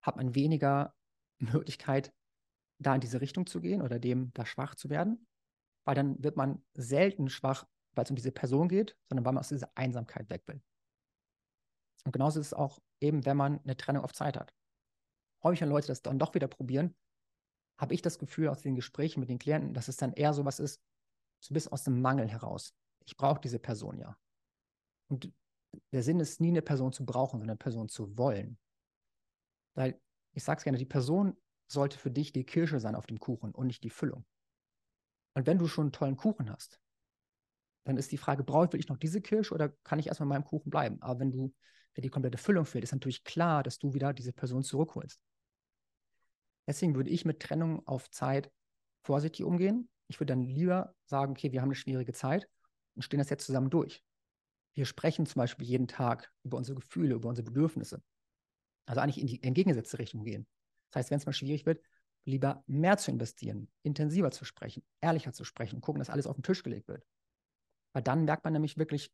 [0.01, 0.93] hat man weniger
[1.39, 2.13] Möglichkeit,
[2.79, 5.27] da in diese Richtung zu gehen oder dem da schwach zu werden,
[5.85, 9.41] weil dann wird man selten schwach, weil es um diese Person geht, sondern weil man
[9.41, 10.61] aus dieser Einsamkeit weg will.
[12.05, 14.53] Und genauso ist es auch eben, wenn man eine Trennung auf Zeit hat.
[15.43, 16.95] Häufig, wenn Leute das dann doch wieder probieren,
[17.77, 20.45] habe ich das Gefühl aus den Gesprächen mit den Klienten, dass es dann eher so
[20.45, 20.81] was ist,
[21.49, 22.73] ein bisschen aus dem Mangel heraus.
[23.05, 24.17] Ich brauche diese Person ja.
[25.07, 25.31] Und
[25.91, 28.57] der Sinn ist nie eine Person zu brauchen, sondern eine Person zu wollen.
[29.75, 29.99] Weil,
[30.33, 33.51] ich sage es gerne, die Person sollte für dich die Kirsche sein auf dem Kuchen
[33.51, 34.25] und nicht die Füllung.
[35.33, 36.79] Und wenn du schon einen tollen Kuchen hast,
[37.83, 40.45] dann ist die Frage, brauche ich noch diese Kirsche oder kann ich erstmal in meinem
[40.45, 41.01] Kuchen bleiben?
[41.01, 41.53] Aber wenn du,
[41.93, 45.21] wenn die komplette Füllung fehlt, ist natürlich klar, dass du wieder diese Person zurückholst.
[46.67, 48.51] Deswegen würde ich mit Trennung auf Zeit
[49.03, 49.89] vorsichtig umgehen.
[50.07, 52.47] Ich würde dann lieber sagen, okay, wir haben eine schwierige Zeit
[52.95, 54.03] und stehen das jetzt zusammen durch.
[54.73, 58.01] Wir sprechen zum Beispiel jeden Tag über unsere Gefühle, über unsere Bedürfnisse.
[58.85, 60.47] Also eigentlich in die entgegengesetzte Richtung gehen.
[60.91, 61.81] Das heißt, wenn es mal schwierig wird,
[62.25, 66.43] lieber mehr zu investieren, intensiver zu sprechen, ehrlicher zu sprechen, gucken, dass alles auf den
[66.43, 67.05] Tisch gelegt wird.
[67.93, 69.11] Weil dann merkt man nämlich wirklich,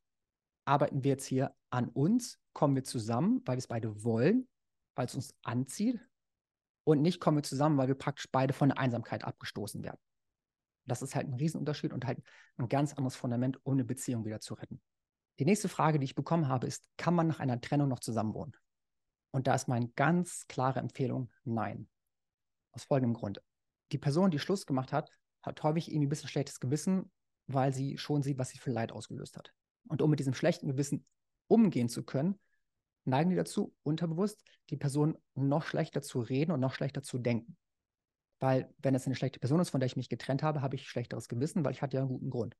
[0.65, 4.47] arbeiten wir jetzt hier an uns, kommen wir zusammen, weil wir es beide wollen,
[4.95, 5.99] weil es uns anzieht
[6.85, 9.99] und nicht kommen wir zusammen, weil wir praktisch beide von der Einsamkeit abgestoßen werden.
[10.85, 12.21] Das ist halt ein Riesenunterschied und halt
[12.57, 14.81] ein ganz anderes Fundament, um eine Beziehung wieder zu retten.
[15.39, 18.55] Die nächste Frage, die ich bekommen habe, ist, kann man nach einer Trennung noch zusammenwohnen?
[19.31, 21.87] Und da ist meine ganz klare Empfehlung, nein.
[22.71, 23.41] Aus folgendem Grund.
[23.91, 25.09] Die Person, die Schluss gemacht hat,
[25.41, 27.11] hat häufig irgendwie ein bisschen schlechtes Gewissen,
[27.47, 29.53] weil sie schon sieht, was sie für Leid ausgelöst hat.
[29.87, 31.05] Und um mit diesem schlechten Gewissen
[31.47, 32.39] umgehen zu können,
[33.05, 37.57] neigen die dazu, unterbewusst die Person noch schlechter zu reden und noch schlechter zu denken.
[38.43, 40.89] Weil, wenn es eine schlechte Person ist, von der ich mich getrennt habe, habe ich
[40.89, 42.57] schlechteres Gewissen, weil ich hatte ja einen guten Grund.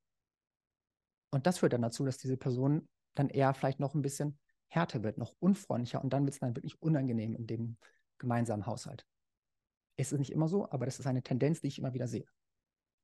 [1.30, 5.04] Und das führt dann dazu, dass diese Person dann eher vielleicht noch ein bisschen härter
[5.04, 7.76] wird, noch unfreundlicher und dann wird es dann wirklich unangenehm in dem
[8.17, 9.06] gemeinsamen Haushalt.
[9.98, 12.28] Es ist nicht immer so, aber das ist eine Tendenz, die ich immer wieder sehe.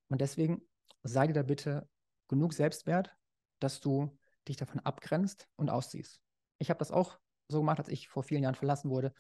[0.08, 0.62] Und deswegen
[1.04, 1.86] sei dir da bitte
[2.30, 3.13] genug Selbstwert,
[3.60, 6.22] dass du dich davon abgrenzt und ausziehst.
[6.60, 9.13] Ich habe das auch so gemacht, als ich vor vielen Jahren verlassen wurde,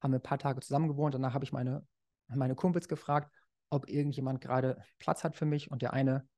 [0.00, 1.14] haben wir ein paar Tage zusammen gewohnt.
[1.14, 1.86] Danach habe ich meine,
[2.28, 3.32] meine Kumpels gefragt,
[3.70, 5.70] ob irgendjemand gerade Platz hat für mich.
[5.70, 6.28] Und der eine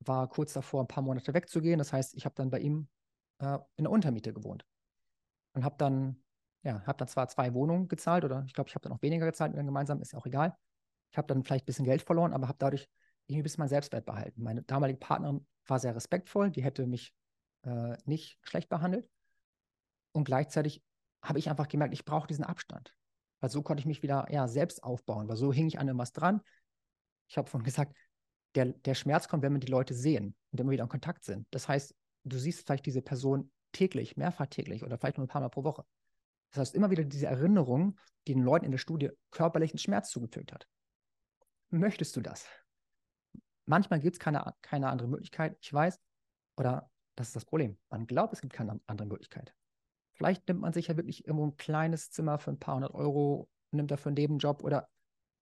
[0.00, 1.78] war kurz davor, ein paar Monate wegzugehen.
[1.78, 2.88] Das heißt, ich habe dann bei ihm
[3.38, 4.64] äh, in der Untermiete gewohnt.
[5.52, 6.22] Und habe dann,
[6.62, 9.26] ja, habe dann zwar zwei Wohnungen gezahlt oder ich glaube, ich habe dann auch weniger
[9.26, 10.56] gezahlt mit dem gemeinsam, ist ja auch egal.
[11.10, 12.88] Ich habe dann vielleicht ein bisschen Geld verloren, aber habe dadurch
[13.26, 14.42] irgendwie ein bisschen mein Selbstwert behalten.
[14.42, 17.14] Meine damalige Partnerin war sehr respektvoll, die hätte mich
[17.62, 19.08] äh, nicht schlecht behandelt.
[20.12, 20.82] Und gleichzeitig
[21.22, 22.94] habe ich einfach gemerkt, ich brauche diesen Abstand.
[23.44, 26.14] Weil so konnte ich mich wieder ja, selbst aufbauen, weil so hing ich an irgendwas
[26.14, 26.40] dran.
[27.28, 27.94] Ich habe vorhin gesagt,
[28.54, 31.46] der, der Schmerz kommt, wenn wir die Leute sehen und immer wieder in Kontakt sind.
[31.50, 35.42] Das heißt, du siehst vielleicht diese Person täglich, mehrfach täglich oder vielleicht nur ein paar
[35.42, 35.84] Mal pro Woche.
[36.52, 40.50] Das heißt, immer wieder diese Erinnerung, die den Leuten in der Studie körperlichen Schmerz zugefügt
[40.50, 40.66] hat.
[41.68, 42.46] Möchtest du das?
[43.66, 46.00] Manchmal gibt es keine, keine andere Möglichkeit, ich weiß,
[46.56, 47.76] oder das ist das Problem.
[47.90, 49.54] Man glaubt, es gibt keine andere Möglichkeit.
[50.14, 53.48] Vielleicht nimmt man sich ja wirklich irgendwo ein kleines Zimmer für ein paar hundert Euro,
[53.72, 54.88] nimmt dafür einen Nebenjob oder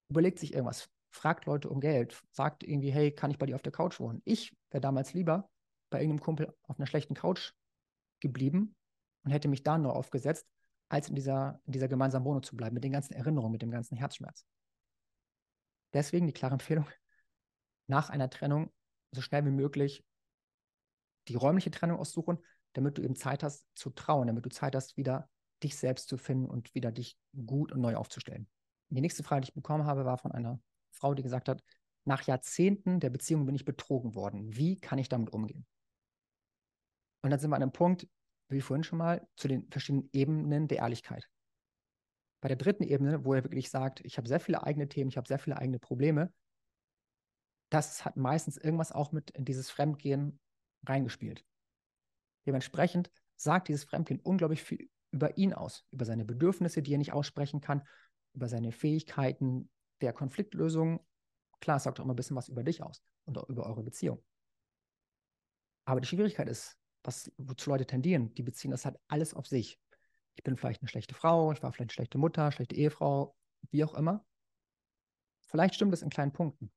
[0.09, 3.63] überlegt sich irgendwas, fragt Leute um Geld, sagt irgendwie, hey, kann ich bei dir auf
[3.63, 4.23] der Couch wohnen?
[4.25, 5.51] Ich wäre damals lieber
[5.91, 7.53] bei irgendeinem Kumpel auf einer schlechten Couch
[8.21, 8.75] geblieben
[9.25, 10.47] und hätte mich da nur aufgesetzt,
[10.89, 13.71] als in dieser, in dieser gemeinsamen Wohnung zu bleiben, mit den ganzen Erinnerungen, mit dem
[13.71, 14.47] ganzen Herzschmerz.
[15.93, 16.87] Deswegen die klare Empfehlung,
[17.87, 18.73] nach einer Trennung
[19.11, 20.05] so schnell wie möglich
[21.29, 22.39] die räumliche Trennung aussuchen,
[22.73, 25.29] damit du eben Zeit hast zu trauen, damit du Zeit hast, wieder
[25.63, 28.49] dich selbst zu finden und wieder dich gut und neu aufzustellen.
[28.91, 31.63] Die nächste Frage, die ich bekommen habe, war von einer Frau, die gesagt hat,
[32.05, 34.55] nach Jahrzehnten der Beziehung bin ich betrogen worden.
[34.57, 35.67] Wie kann ich damit umgehen?
[37.23, 38.09] Und dann sind wir an einem Punkt,
[38.49, 41.29] wie vorhin schon mal, zu den verschiedenen Ebenen der Ehrlichkeit.
[42.41, 45.17] Bei der dritten Ebene, wo er wirklich sagt, ich habe sehr viele eigene Themen, ich
[45.17, 46.33] habe sehr viele eigene Probleme,
[47.71, 50.41] das hat meistens irgendwas auch mit in dieses Fremdgehen
[50.85, 51.45] reingespielt.
[52.47, 57.13] Dementsprechend sagt dieses Fremdgehen unglaublich viel über ihn aus, über seine Bedürfnisse, die er nicht
[57.13, 57.87] aussprechen kann,
[58.33, 61.05] über seine Fähigkeiten der Konfliktlösung.
[61.61, 63.83] Klar, es sagt auch immer ein bisschen was über dich aus und auch über eure
[63.83, 64.23] Beziehung.
[65.85, 69.79] Aber die Schwierigkeit ist, was, wozu Leute tendieren, die beziehen das halt alles auf sich.
[70.35, 73.37] Ich bin vielleicht eine schlechte Frau, ich war vielleicht eine schlechte Mutter, schlechte Ehefrau,
[73.71, 74.25] wie auch immer.
[75.47, 76.73] Vielleicht stimmt es in kleinen Punkten.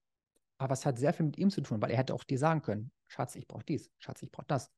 [0.58, 2.62] Aber es hat sehr viel mit ihm zu tun, weil er hätte auch dir sagen
[2.62, 4.72] können, Schatz, ich brauche dies, Schatz, ich brauche das.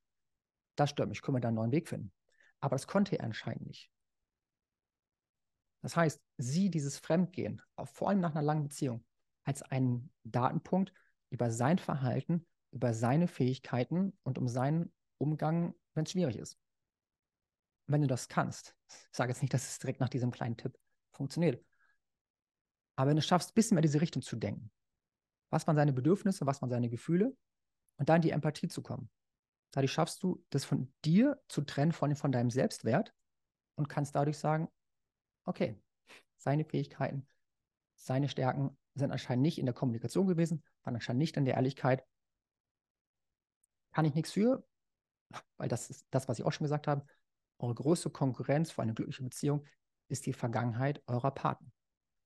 [0.78, 2.14] Das stört mich, können wir da einen neuen Weg finden.
[2.60, 3.92] Aber das konnte er anscheinend nicht.
[5.82, 9.06] Das heißt, sieh dieses Fremdgehen, vor allem nach einer langen Beziehung,
[9.44, 10.94] als einen Datenpunkt
[11.30, 16.58] über sein Verhalten, über seine Fähigkeiten und um seinen Umgang, wenn es schwierig ist.
[17.88, 20.78] Wenn du das kannst, ich sage jetzt nicht, dass es direkt nach diesem kleinen Tipp
[21.12, 21.64] funktioniert,
[22.96, 24.72] aber wenn du schaffst, ein bisschen mehr in diese Richtung zu denken,
[25.50, 27.36] was waren seine Bedürfnisse, was waren seine Gefühle
[27.98, 29.10] und dann in die Empathie zu kommen.
[29.78, 33.14] Dadurch schaffst du, das von dir zu trennen von, von deinem Selbstwert
[33.76, 34.70] und kannst dadurch sagen,
[35.46, 35.80] okay,
[36.36, 37.28] seine Fähigkeiten,
[37.94, 42.04] seine Stärken, sind anscheinend nicht in der Kommunikation gewesen, waren anscheinend nicht in der Ehrlichkeit.
[43.92, 44.68] Kann ich nichts für,
[45.58, 47.06] weil das ist das, was ich auch schon gesagt habe.
[47.60, 49.64] Eure größte Konkurrenz für eine glückliche Beziehung
[50.08, 51.72] ist die Vergangenheit eurer Partner.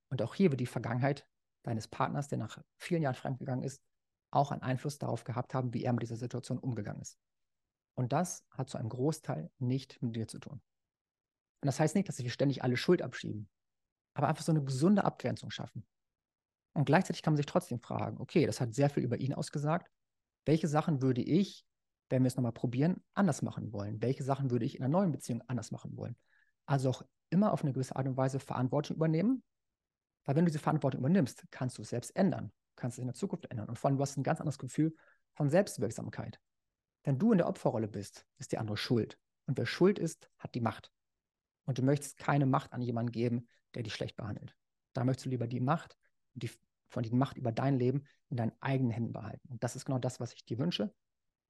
[0.10, 1.28] Und auch hier wird die Vergangenheit
[1.64, 3.84] deines Partners, der nach vielen Jahren fremdgegangen ist,
[4.30, 7.20] auch einen Einfluss darauf gehabt haben, wie er mit dieser Situation umgegangen ist.
[7.95, 10.62] Und das hat zu einem Großteil nicht mit dir zu tun.
[11.62, 13.49] Und das heißt nicht, dass wir ständig alle Schuld abschieben,
[14.13, 15.86] aber einfach so eine gesunde Abgrenzung schaffen.
[16.73, 19.91] Und gleichzeitig kann man sich trotzdem fragen, okay, das hat sehr viel über ihn ausgesagt.
[20.45, 21.65] Welche Sachen würde ich,
[22.10, 24.01] wenn wir es nochmal probieren, anders machen wollen?
[24.01, 26.15] Welche Sachen würde ich in einer neuen Beziehung anders machen wollen?
[26.65, 29.43] Also auch immer auf eine gewisse Art und Weise Verantwortung übernehmen.
[30.25, 33.15] Weil wenn du diese Verantwortung übernimmst, kannst du es selbst ändern, kannst es in der
[33.15, 33.69] Zukunft ändern.
[33.69, 34.95] Und vor allem, du hast ein ganz anderes Gefühl
[35.34, 36.39] von Selbstwirksamkeit.
[37.04, 39.18] Wenn du in der Opferrolle bist, ist die andere schuld.
[39.48, 40.92] Und wer schuld ist, hat die Macht.
[41.66, 44.56] Und du möchtest keine Macht an jemanden geben, der dich schlecht behandelt.
[44.94, 45.98] Da möchtest du lieber die Macht,
[46.34, 46.52] die,
[46.90, 49.48] von die Macht über dein Leben in deinen eigenen Händen behalten.
[49.50, 50.94] Und das ist genau das, was ich dir wünsche,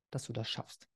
[0.09, 0.87] dass du das schaffst.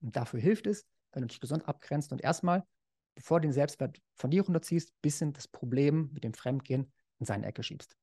[0.00, 2.66] Und dafür hilft es, wenn du dich gesund abgrenzt und erstmal,
[3.14, 7.46] bevor du den Selbstwert von dir runterziehst, bisschen das Problem mit dem Fremdgehen in seine
[7.46, 7.96] Ecke schiebst.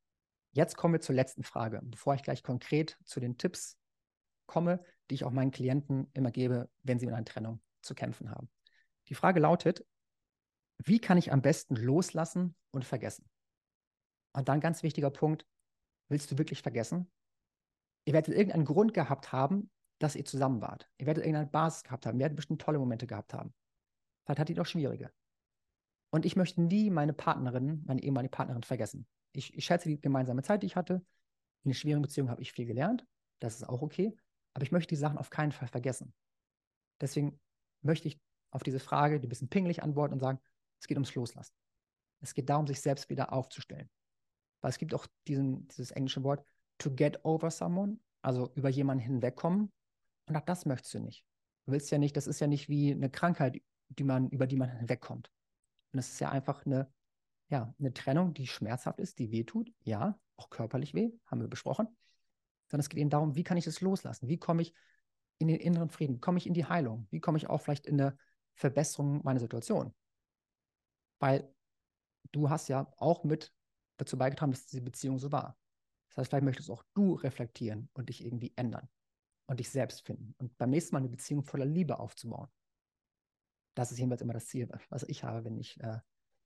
[0.52, 3.78] Jetzt kommen wir zur letzten Frage, bevor ich gleich konkret zu den Tipps
[4.46, 8.30] komme, die ich auch meinen Klienten immer gebe, wenn sie mit einer Trennung zu kämpfen
[8.32, 8.50] haben.
[9.08, 9.86] Die Frage lautet,
[10.84, 13.30] wie kann ich am besten loslassen und vergessen?
[14.34, 15.46] Und dann ganz wichtiger Punkt,
[16.10, 17.10] willst du wirklich vergessen?
[18.06, 20.90] Ihr werdet irgendeinen Grund gehabt haben, dass ihr zusammen wart.
[20.98, 22.18] Ihr werdet irgendeine Basis gehabt haben.
[22.18, 23.54] Ihr werdet bestimmt tolle Momente gehabt haben.
[24.26, 25.12] Vielleicht hat ihr doch schwierige.
[26.12, 29.08] Und ich möchte nie meine Partnerin, meine ehemalige Partnerin vergessen.
[29.32, 30.96] Ich, ich schätze die gemeinsame Zeit, die ich hatte.
[31.64, 33.06] In einer schwierigen Beziehung habe ich viel gelernt.
[33.40, 34.16] Das ist auch okay.
[34.56, 36.14] Aber ich möchte die Sachen auf keinen Fall vergessen.
[37.02, 37.40] Deswegen
[37.82, 38.20] möchte ich
[38.52, 40.40] auf diese Frage, die ein bisschen pingelig antworten und sagen,
[40.80, 41.54] es geht ums Loslassen.
[42.22, 43.90] Es geht darum, sich selbst wieder aufzustellen.
[44.62, 46.46] Weil es gibt auch diesen, dieses englische Wort,
[46.78, 49.72] to get over someone, also über jemanden hinwegkommen.
[50.28, 51.26] Und auch das möchtest du nicht.
[51.66, 54.56] Du willst ja nicht, das ist ja nicht wie eine Krankheit, die man, über die
[54.56, 55.32] man hinwegkommt.
[55.92, 56.92] Und es ist ja einfach eine,
[57.50, 59.72] ja, eine Trennung, die schmerzhaft ist, die wehtut.
[59.84, 61.88] Ja, auch körperlich weh, haben wir besprochen.
[62.76, 64.28] Sondern es geht eben darum, wie kann ich das loslassen?
[64.28, 64.74] Wie komme ich
[65.38, 66.20] in den inneren Frieden?
[66.20, 67.08] Komme ich in die Heilung?
[67.10, 68.18] Wie komme ich auch vielleicht in eine
[68.54, 69.96] Verbesserung meiner Situation?
[71.20, 71.50] Weil
[72.34, 73.54] du hast ja auch mit
[73.96, 75.58] dazu beigetragen, dass diese Beziehung so war.
[76.10, 78.90] Das heißt, vielleicht möchtest auch du reflektieren und dich irgendwie ändern
[79.46, 82.50] und dich selbst finden und beim nächsten Mal eine Beziehung voller Liebe aufzubauen.
[83.74, 86.00] Das ist jedenfalls immer das Ziel, was ich habe, wenn ich äh,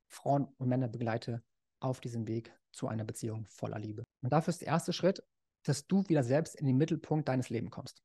[0.06, 1.42] Frauen und Männer begleite
[1.80, 4.04] auf diesem Weg zu einer Beziehung voller Liebe.
[4.22, 5.24] Und dafür ist der erste Schritt,
[5.64, 8.04] dass du wieder selbst in den Mittelpunkt deines Lebens kommst.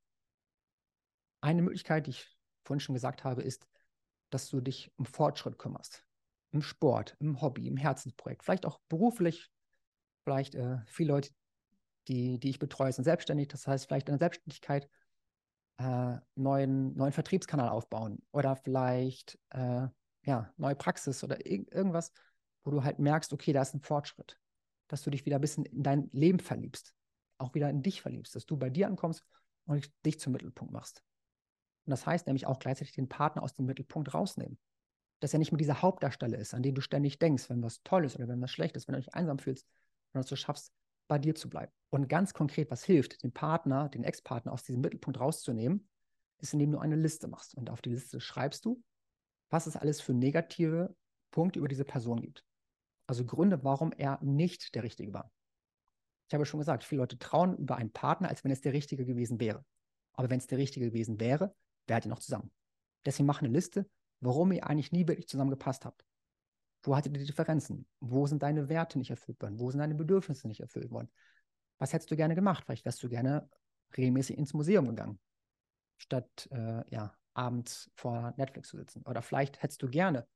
[1.40, 3.66] Eine Möglichkeit, die ich vorhin schon gesagt habe, ist,
[4.30, 6.04] dass du dich um Fortschritt kümmerst
[6.50, 9.50] im Sport, im Hobby, im Herzensprojekt, vielleicht auch beruflich,
[10.22, 11.30] vielleicht äh, viele Leute,
[12.06, 13.48] die, die ich betreue, sind selbstständig.
[13.48, 14.88] Das heißt, vielleicht in der Selbstständigkeit
[15.78, 19.88] äh, neuen, neuen Vertriebskanal aufbauen oder vielleicht äh,
[20.22, 22.12] ja, neue Praxis oder ir irgendwas,
[22.62, 24.38] wo du halt merkst, okay, da ist ein Fortschritt.
[24.86, 26.94] Dass du dich wieder ein bisschen in dein Leben verliebst,
[27.44, 29.24] auch wieder in dich verliebst, dass du bei dir ankommst
[29.66, 31.02] und dich zum Mittelpunkt machst.
[31.87, 34.59] Und das heißt nämlich auch gleichzeitig den Partner aus dem Mittelpunkt rausnehmen
[35.24, 38.04] dass er nicht mehr dieser Hauptdarsteller ist, an den du ständig denkst, wenn was toll
[38.04, 39.66] ist oder wenn was schlecht ist, wenn du dich einsam fühlst,
[40.12, 40.70] wenn du es schaffst,
[41.09, 41.72] bei dir zu bleiben.
[41.88, 45.88] Und ganz konkret, was hilft, den Partner, den Ex-Partner aus diesem Mittelpunkt rauszunehmen,
[46.42, 47.54] ist, indem du eine Liste machst.
[47.54, 48.83] Und auf die Liste schreibst du,
[49.48, 50.94] was es alles für negative
[51.30, 52.44] Punkte über diese Person gibt.
[53.07, 55.30] Also Gründe, warum er nicht der Richtige war.
[56.35, 59.07] Ich habe schon gesagt, viele Leute trauen über einen Partner, als wenn es der Richtige
[59.07, 59.64] gewesen wäre.
[60.14, 61.55] Aber wenn es der Richtige gewesen wäre,
[61.87, 62.51] wärt ihr noch zusammen.
[63.07, 66.05] Deswegen mach eine Liste, warum ihr eigentlich nie wirklich zusammengepasst habt.
[66.83, 67.87] Wo hattet ihr die Differenzen?
[68.01, 69.61] Wo sind deine Werte nicht erfüllt worden?
[69.61, 71.09] Wo sind deine Bedürfnisse nicht erfüllt worden?
[71.79, 72.64] Was hättest du gerne gemacht?
[72.66, 73.49] Vielleicht wärst du gerne
[73.97, 75.20] regelmäßig ins Museum gegangen,
[75.99, 79.03] statt äh, ja, abends vor Netflix zu sitzen.
[79.03, 80.27] Oder vielleicht hättest du gerne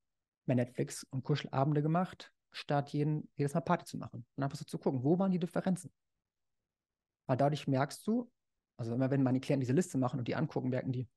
[0.46, 4.26] mehr Netflix und Kuschelabende gemacht, statt jeden, jedes Mal Party zu machen.
[4.36, 5.92] Und einfach so zu gucken, wo waren die Differenzen?
[7.26, 8.30] Weil dadurch merkst du,
[8.78, 11.08] also immer wenn meine Klienten diese Liste machen und die angucken, merken die,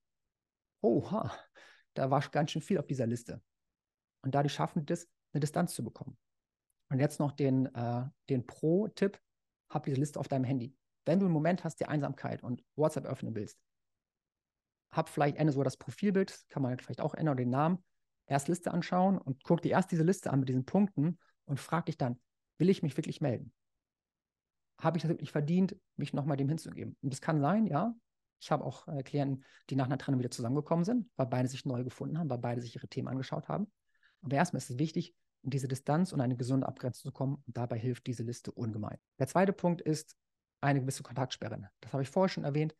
[0.82, 1.32] oha,
[1.94, 3.42] da war ganz schön viel auf dieser Liste.
[4.22, 6.18] Und dadurch schaffen die das, eine Distanz zu bekommen.
[6.90, 9.18] Und jetzt noch den, äh, den Pro-Tipp,
[9.70, 10.76] hab diese Liste auf deinem Handy.
[11.06, 13.58] Wenn du einen Moment hast, die Einsamkeit und WhatsApp öffnen willst,
[14.92, 17.82] hab vielleicht ändere so das Profilbild, kann man vielleicht auch ändern, den Namen,
[18.32, 21.86] erst Liste anschauen und guck dir erst diese Liste an mit diesen Punkten und frag
[21.86, 22.20] dich dann,
[22.58, 23.52] will ich mich wirklich melden?
[24.80, 26.96] Habe ich das wirklich verdient, mich nochmal dem hinzugeben?
[27.02, 27.94] Und das kann sein, ja,
[28.40, 31.64] ich habe auch äh, Klienten, die nach einer Trennung wieder zusammengekommen sind, weil beide sich
[31.64, 33.70] neu gefunden haben, weil beide sich ihre Themen angeschaut haben.
[34.22, 37.42] Aber erstmal ist es wichtig, in diese Distanz und eine gesunde Abgrenzung zu kommen.
[37.46, 38.98] Und dabei hilft diese Liste ungemein.
[39.18, 40.16] Der zweite Punkt ist
[40.60, 41.70] eine gewisse Kontaktsperre.
[41.80, 42.74] Das habe ich vorher schon erwähnt,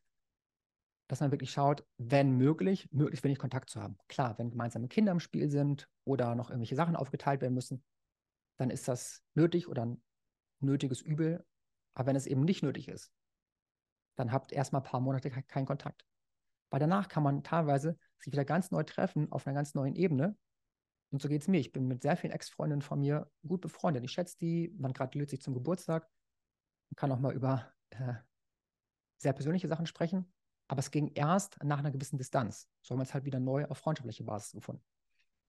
[1.12, 3.98] dass man wirklich schaut, wenn möglich, möglichst wenig Kontakt zu haben.
[4.08, 7.84] Klar, wenn gemeinsame Kinder im Spiel sind oder noch irgendwelche Sachen aufgeteilt werden müssen,
[8.56, 10.02] dann ist das nötig oder ein
[10.60, 11.44] nötiges Übel.
[11.92, 13.12] Aber wenn es eben nicht nötig ist,
[14.16, 16.06] dann habt erstmal ein paar Monate keinen Kontakt.
[16.70, 20.34] Weil danach kann man teilweise sich wieder ganz neu treffen auf einer ganz neuen Ebene.
[21.10, 21.60] Und so geht es mir.
[21.60, 24.02] Ich bin mit sehr vielen Ex-Freundinnen von mir gut befreundet.
[24.02, 26.08] Ich schätze die, man gratuliert sich zum Geburtstag,
[26.88, 28.14] man kann auch mal über äh,
[29.18, 30.32] sehr persönliche Sachen sprechen.
[30.72, 32.66] Aber es ging erst nach einer gewissen Distanz.
[32.80, 34.82] So haben wir es halt wieder neu auf freundschaftliche Basis gefunden.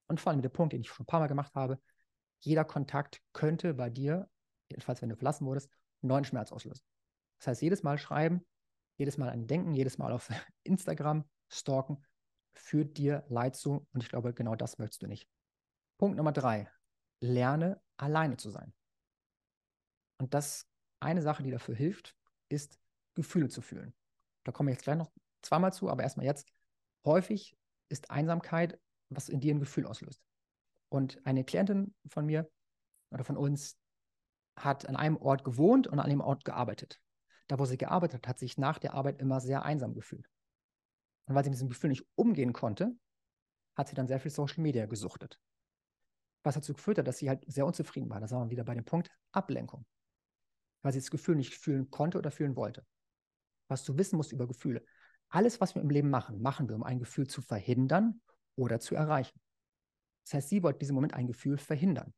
[0.07, 1.79] Und vor allem der Punkt, den ich schon ein paar Mal gemacht habe,
[2.39, 4.29] jeder Kontakt könnte bei dir,
[4.69, 5.69] jedenfalls wenn du verlassen wurdest,
[6.01, 6.83] neuen Schmerz auslösen.
[7.37, 8.45] Das heißt, jedes Mal schreiben,
[8.97, 10.29] jedes Mal an Denken, jedes Mal auf
[10.63, 12.03] Instagram stalken,
[12.51, 13.87] führt dir Leid zu.
[13.93, 15.29] Und ich glaube, genau das möchtest du nicht.
[15.97, 16.69] Punkt Nummer drei.
[17.21, 18.73] Lerne alleine zu sein.
[20.17, 20.67] Und das
[20.99, 22.13] eine Sache, die dafür hilft,
[22.49, 22.77] ist
[23.13, 23.95] Gefühle zu fühlen.
[24.43, 26.47] Da komme ich jetzt gleich noch zweimal zu, aber erstmal jetzt.
[27.05, 27.55] Häufig
[27.89, 28.79] ist Einsamkeit,
[29.09, 30.21] was in dir ein Gefühl auslöst.
[30.89, 32.49] Und eine Klientin von mir
[33.11, 33.77] oder von uns
[34.55, 36.99] hat an einem Ort gewohnt und an einem Ort gearbeitet
[37.47, 40.29] da wo sie gearbeitet hat, hat sich nach der Arbeit immer sehr einsam gefühlt.
[41.25, 42.95] Und weil sie mit diesem Gefühl nicht umgehen konnte,
[43.75, 45.39] hat sie dann sehr viel Social Media gesuchtet.
[46.43, 48.19] Was dazu geführt hat, dass sie halt sehr unzufrieden war.
[48.19, 49.85] Da sind wir wieder bei dem Punkt Ablenkung.
[50.81, 52.85] Weil sie das Gefühl nicht fühlen konnte oder fühlen wollte.
[53.73, 54.85] Was du wissen musst über Gefühle.
[55.29, 58.21] Alles, was wir im Leben machen, machen wir, um ein Gefühl zu verhindern
[58.55, 59.41] oder zu erreichen.
[60.25, 62.13] Das heißt, sie wollte diesen Moment ein Gefühl verhindern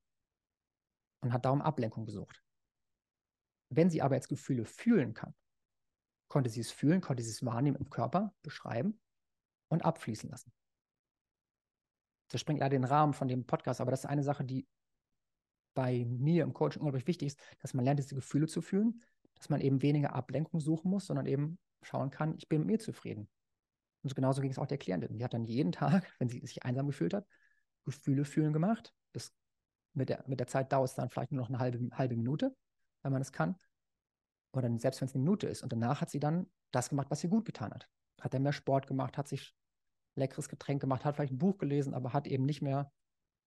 [1.21, 2.43] und hat darum Ablenkung gesucht.
[3.69, 5.33] Wenn sie aber jetzt Gefühle fühlen kann,
[6.27, 8.99] konnte sie es fühlen, konnte sie es wahrnehmen im Körper, beschreiben
[9.69, 10.51] und abfließen lassen.
[12.31, 14.67] Das sprengt leider den Rahmen von dem Podcast, aber das ist eine Sache, die
[15.73, 19.01] bei mir im Coaching unglaublich wichtig ist, dass man lernt, diese Gefühle zu fühlen,
[19.35, 22.79] dass man eben weniger Ablenkung suchen muss, sondern eben schauen kann, ich bin mit mir
[22.79, 23.29] zufrieden.
[24.03, 25.17] Und genauso ging es auch der Klientin.
[25.17, 27.27] Die hat dann jeden Tag, wenn sie sich einsam gefühlt hat,
[27.85, 28.93] Gefühle fühlen gemacht.
[29.13, 29.33] Das
[29.93, 32.55] mit der, mit der Zeit dauert es dann vielleicht nur noch eine halbe, halbe Minute
[33.05, 33.55] wenn man es kann.
[34.53, 35.61] Oder selbst wenn es eine Minute ist.
[35.61, 37.87] Und danach hat sie dann das gemacht, was sie gut getan hat.
[38.19, 39.55] Hat er mehr Sport gemacht, hat sich
[40.15, 42.91] leckeres Getränk gemacht, hat vielleicht ein Buch gelesen, aber hat eben nicht mehr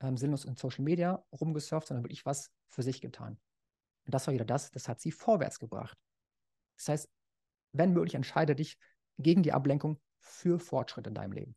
[0.01, 3.39] ähm, sinnlos in Social Media rumgesurft, sondern wirklich was für sich getan.
[4.09, 5.99] Und das war wieder das, das hat sie vorwärts gebracht.
[6.79, 7.11] Das heißt,
[7.73, 8.79] wenn möglich, entscheide dich
[9.19, 11.55] gegen die Ablenkung für Fortschritt in deinem Leben.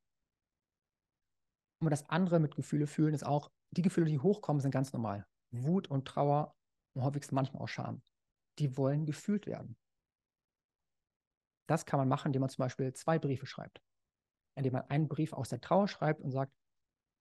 [1.79, 5.25] Und das andere mit Gefühle fühlen ist auch, die Gefühle, die hochkommen, sind ganz normal.
[5.51, 6.53] Wut und Trauer
[6.93, 8.01] und häufigst manchmal auch Scham.
[8.59, 9.77] Die wollen gefühlt werden.
[11.67, 13.81] Das kann man machen, indem man zum Beispiel zwei Briefe schreibt.
[14.55, 16.51] Indem man einen Brief aus der Trauer schreibt und sagt,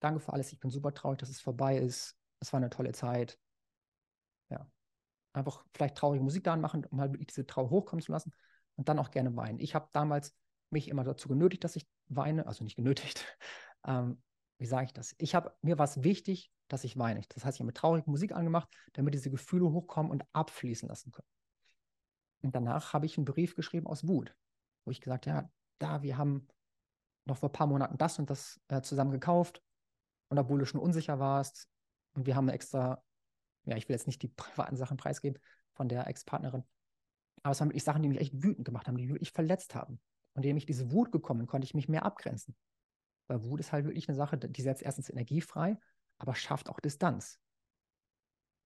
[0.01, 2.17] danke für alles, ich bin super traurig, dass es vorbei ist.
[2.41, 3.39] Es war eine tolle Zeit.
[5.33, 8.33] Einfach vielleicht traurige Musik da anmachen, um halt wirklich diese Trauer hochkommen zu lassen
[8.77, 9.61] und dann auch gerne weinen.
[9.61, 10.35] Ich habe damals
[10.71, 13.25] mich immer dazu genötigt, dass ich weine, also nicht genötigt.
[13.87, 14.23] Ähm,
[14.59, 15.15] wie sage ich das?
[15.17, 17.23] Ich habe mir was wichtig, dass ich weine.
[17.31, 21.13] Das heißt, ich habe mir traurige Musik angemacht, damit diese Gefühle hochkommen und abfließen lassen
[21.13, 21.27] können.
[22.43, 24.37] Und danach habe ich einen Brief geschrieben aus Wut,
[24.85, 26.47] wo ich gesagt habe, ja, da, wir haben
[27.25, 29.63] noch vor ein paar Monaten das und das äh, zusammen gekauft.
[30.29, 31.69] Und obwohl du schon unsicher warst,
[32.13, 33.03] und wir haben extra,
[33.71, 35.41] ja, ich will jetzt nicht die privaten Sachen preisgeben
[35.73, 36.65] von der Ex-Partnerin,
[37.43, 39.75] aber es waren wirklich Sachen, die mich echt wütend gemacht haben, die mich wirklich verletzt
[39.75, 40.01] haben.
[40.35, 42.55] Und indem ich diese Wut gekommen konnte ich mich mehr abgrenzen.
[43.29, 45.79] Weil Wut ist halt wirklich eine Sache, die setzt erstens Energie frei
[46.21, 47.41] aber schafft auch Distanz.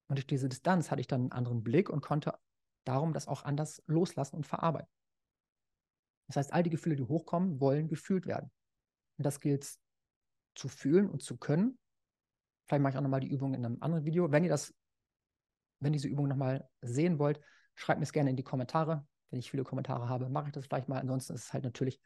[0.09, 2.39] Und durch diese Distanz hatte ich dann einen anderen Blick und konnte
[2.85, 4.91] darum das auch anders loslassen und verarbeiten.
[6.27, 8.51] Das heißt, all die Gefühle, die hochkommen, wollen gefühlt werden.
[9.17, 9.79] Und das gilt
[10.55, 11.79] zu fühlen und zu können.
[12.67, 14.31] Vielleicht mache ich auch nochmal die Übung in einem anderen Video.
[14.31, 14.75] Wenn ihr das,
[15.85, 17.41] wenn diese Übung nochmal sehen wollt,
[17.75, 19.07] schreibt mir es gerne in die Kommentare.
[19.31, 21.01] Wenn ich viele Kommentare habe, mache ich das vielleicht mal.
[21.01, 22.01] Ansonsten ist es halt natürlich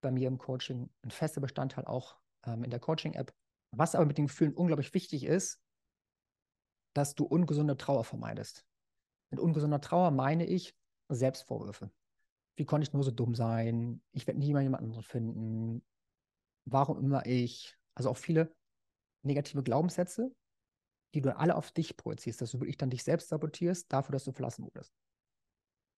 [0.00, 3.32] bei mir im Coaching ein fester Bestandteil auch ähm, in der Coaching-App.
[3.70, 5.60] Was aber mit den Gefühlen unglaublich wichtig ist,
[6.94, 8.66] dass du ungesunde Trauer vermeidest.
[9.30, 10.76] Mit ungesunder Trauer meine ich
[11.08, 11.90] Selbstvorwürfe.
[12.56, 14.02] Wie konnte ich nur so dumm sein?
[14.12, 15.82] Ich werde nie mal jemand anderen finden.
[16.64, 17.78] Warum immer ich?
[17.94, 18.54] Also auch viele
[19.22, 20.34] negative Glaubenssätze,
[21.14, 24.24] die du alle auf dich projizierst, dass du wirklich dann dich selbst sabotierst, dafür, dass
[24.24, 24.92] du verlassen wurdest.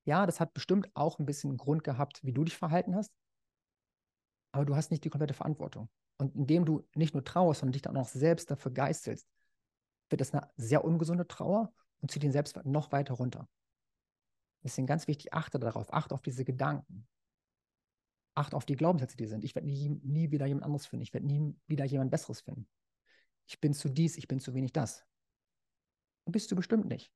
[0.07, 3.13] Ja, das hat bestimmt auch ein bisschen Grund gehabt, wie du dich verhalten hast,
[4.53, 5.89] aber du hast nicht die komplette Verantwortung.
[6.17, 9.27] Und indem du nicht nur trauerst, sondern dich dann auch selbst dafür geißelst,
[10.11, 13.49] wird das eine sehr ungesunde Trauer und zieht den Selbstwert noch weiter runter.
[14.63, 17.09] Deswegen ganz wichtig, achte darauf, achte auf diese Gedanken.
[18.37, 19.45] Achte auf die Glaubenssätze, die sind.
[19.45, 21.03] Ich werde nie, nie wieder jemand anderes finden.
[21.03, 22.69] Ich werde nie wieder jemand Besseres finden.
[23.47, 25.05] Ich bin zu dies, ich bin zu wenig das.
[26.27, 27.13] Bist du bestimmt nicht.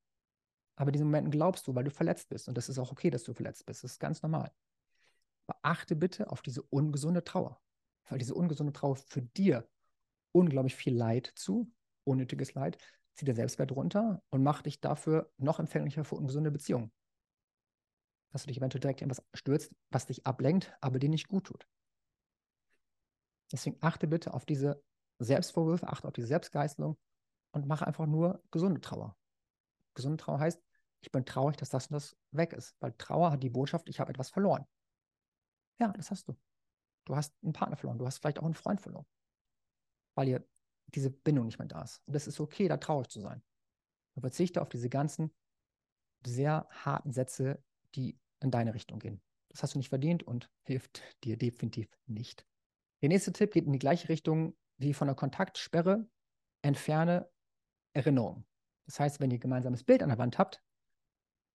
[0.77, 2.47] Aber diesen Momenten glaubst du, weil du verletzt bist.
[2.47, 3.83] Und das ist auch okay, dass du verletzt bist.
[3.83, 4.53] Das ist ganz normal.
[5.47, 7.61] Aber achte bitte auf diese ungesunde Trauer.
[8.09, 9.69] Weil diese ungesunde Trauer für dir
[10.33, 11.73] unglaublich viel Leid zu,
[12.05, 12.79] unnötiges Leid,
[13.15, 16.93] zieh dir Selbstwert runter und mach dich dafür noch empfänglicher für ungesunde Beziehungen.
[18.31, 21.45] Dass du dich eventuell direkt in etwas stürzt, was dich ablenkt, aber dir nicht gut
[21.45, 21.67] tut.
[23.51, 24.83] Deswegen achte bitte auf diese
[25.19, 26.97] Selbstvorwürfe, achte auf diese Selbstgeißelung
[27.53, 29.17] und mache einfach nur gesunde Trauer.
[29.95, 30.63] Gesunde Trauer heißt,
[31.01, 34.01] ich bin traurig, dass das und das weg ist, weil Trauer hat die Botschaft, ich
[34.01, 34.67] habe etwas verloren.
[35.79, 36.37] Ja, das hast du.
[37.05, 39.07] Du hast einen Partner verloren, du hast vielleicht auch einen Freund verloren,
[40.15, 40.47] weil ihr
[40.89, 42.03] diese Bindung nicht mehr da ist.
[42.07, 43.43] Und es ist okay, da traurig zu sein.
[44.15, 45.35] Und verzichte auf diese ganzen
[46.25, 47.63] sehr harten Sätze,
[47.95, 49.23] die in deine Richtung gehen.
[49.49, 52.45] Das hast du nicht verdient und hilft dir definitiv nicht.
[53.01, 56.09] Der nächste Tipp geht in die gleiche Richtung wie von der Kontaktsperre.
[56.63, 57.29] Entferne
[57.93, 58.47] Erinnerungen.
[58.87, 60.63] Das heißt, wenn ihr ein gemeinsames Bild an der Wand habt,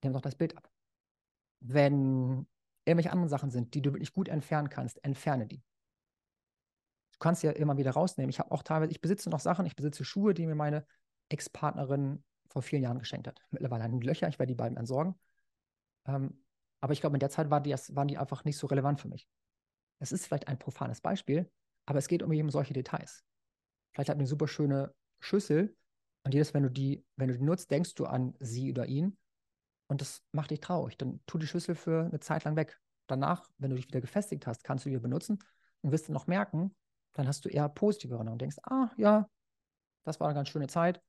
[0.03, 0.69] nehmt doch das Bild ab.
[1.59, 2.47] Wenn
[2.85, 5.63] irgendwelche anderen Sachen sind, die du wirklich gut entfernen kannst, entferne die.
[7.11, 8.29] Du kannst sie ja immer wieder rausnehmen.
[8.29, 10.85] Ich habe auch teilweise, ich besitze noch Sachen, ich besitze Schuhe, die mir meine
[11.29, 13.41] Ex-Partnerin vor vielen Jahren geschenkt hat.
[13.49, 15.15] Mittlerweile haben die Löcher, ich werde die beiden entsorgen.
[16.05, 16.43] Ähm,
[16.81, 19.07] aber ich glaube, in der Zeit war die, waren die einfach nicht so relevant für
[19.07, 19.27] mich.
[19.99, 21.49] Es ist vielleicht ein profanes Beispiel,
[21.85, 23.23] aber es geht um eben solche Details.
[23.93, 25.75] Vielleicht hat eine super schöne Schüssel
[26.23, 29.17] und jedes, wenn du die, wenn du die nutzt, denkst du an sie oder ihn
[29.87, 30.97] und das macht dich traurig.
[30.97, 32.79] Dann tu die Schüssel für eine Zeit lang weg.
[33.07, 35.39] Danach, wenn du dich wieder gefestigt hast, kannst du die benutzen
[35.81, 36.75] und wirst du noch merken,
[37.13, 39.29] dann hast du eher positive Erinnerungen und denkst, ah ja,
[40.03, 41.01] das war eine ganz schöne Zeit.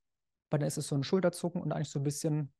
[0.50, 2.52] Aber dann ist es so ein Schulterzucken und eigentlich so ein bisschen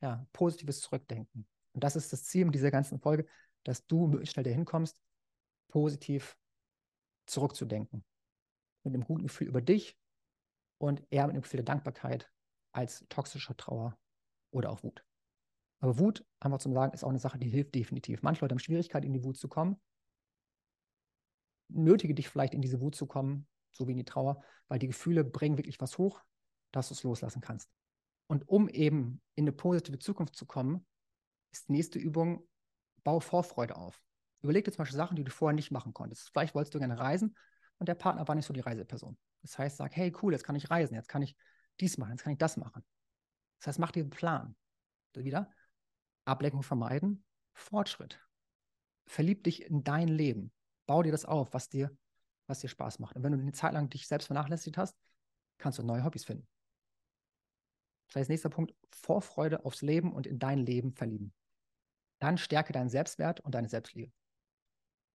[0.00, 1.46] ja, positives Zurückdenken.
[1.72, 3.26] Und das ist das Ziel mit dieser ganzen Folge,
[3.64, 5.00] dass du möglichst schnell dahin kommst,
[5.68, 6.36] positiv
[7.26, 8.04] zurückzudenken.
[8.82, 9.96] Mit einem guten Gefühl über dich
[10.78, 12.30] und eher mit einem Gefühl der Dankbarkeit
[12.72, 13.98] als toxischer Trauer
[14.50, 15.04] oder auch Wut.
[15.80, 18.22] Aber Wut, einfach zum Sagen, ist auch eine Sache, die hilft definitiv.
[18.22, 19.80] Manche Leute haben Schwierigkeit, in die Wut zu kommen.
[21.68, 24.86] Nötige dich vielleicht in diese Wut zu kommen, so wie in die Trauer, weil die
[24.86, 26.22] Gefühle bringen wirklich was hoch,
[26.72, 27.70] dass du es loslassen kannst.
[28.26, 30.86] Und um eben in eine positive Zukunft zu kommen,
[31.52, 32.48] ist die nächste Übung,
[33.02, 34.02] bau Vorfreude auf.
[34.44, 36.28] Überleg dir zum Beispiel Sachen, die du vorher nicht machen konntest.
[36.30, 37.34] Vielleicht wolltest du gerne reisen
[37.78, 39.16] und der Partner war nicht so die Reiseperson.
[39.40, 41.34] Das heißt, sag, hey, cool, jetzt kann ich reisen, jetzt kann ich
[41.80, 42.84] dies machen, jetzt kann ich das machen.
[43.58, 44.54] Das heißt, mach dir einen Plan.
[45.14, 45.50] Wieder
[46.24, 47.24] Ablenkung vermeiden,
[47.54, 48.20] Fortschritt.
[49.06, 50.52] Verlieb dich in dein Leben.
[50.86, 51.96] Bau dir das auf, was dir,
[52.46, 53.16] was dir Spaß macht.
[53.16, 54.94] Und wenn du eine Zeit lang dich selbst vernachlässigt hast,
[55.56, 56.46] kannst du neue Hobbys finden.
[58.08, 61.32] Das heißt, nächster Punkt, Vorfreude aufs Leben und in dein Leben verlieben.
[62.18, 64.12] Dann stärke deinen Selbstwert und deine Selbstliebe.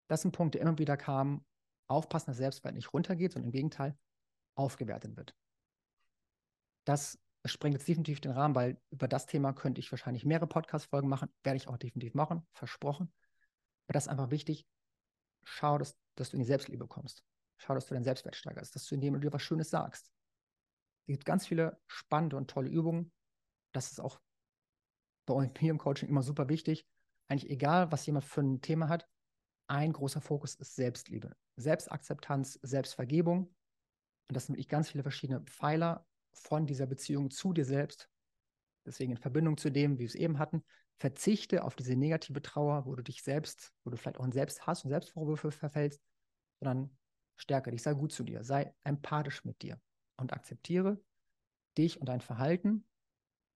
[0.10, 1.46] Das sind Punkte, die immer wieder kamen.
[1.88, 3.98] Aufpassen, dass Selbstwert nicht runtergeht, sondern im Gegenteil
[4.56, 5.36] aufgewertet wird.
[6.86, 11.08] Das sprengt jetzt definitiv den Rahmen, weil über das Thema könnte ich wahrscheinlich mehrere Podcast-Folgen
[11.08, 11.32] machen.
[11.44, 13.14] Werde ich auch definitiv machen, versprochen.
[13.88, 14.68] Aber das ist einfach wichtig.
[15.44, 17.24] Schau, dass, dass du in die Selbstliebe kommst.
[17.58, 20.12] Schau, dass du deinen Selbstwert steigerst, dass du indem du dir was Schönes sagst.
[21.02, 23.12] Es gibt ganz viele spannende und tolle Übungen.
[23.72, 24.20] Das ist auch
[25.26, 26.86] bei mir im Coaching immer super wichtig.
[27.28, 29.08] Eigentlich egal, was jemand für ein Thema hat,
[29.70, 33.48] ein großer Fokus ist Selbstliebe, Selbstakzeptanz, Selbstvergebung.
[34.28, 38.10] Und das sind wirklich ganz viele verschiedene Pfeiler von dieser Beziehung zu dir selbst.
[38.86, 40.64] Deswegen in Verbindung zu dem, wie wir es eben hatten,
[40.98, 44.84] verzichte auf diese negative Trauer, wo du dich selbst, wo du vielleicht auch in Selbsthass
[44.84, 46.02] und Selbstvorwürfe verfällst,
[46.60, 46.98] sondern
[47.36, 49.80] stärke dich, sei gut zu dir, sei empathisch mit dir
[50.18, 51.00] und akzeptiere
[51.78, 52.86] dich und dein Verhalten.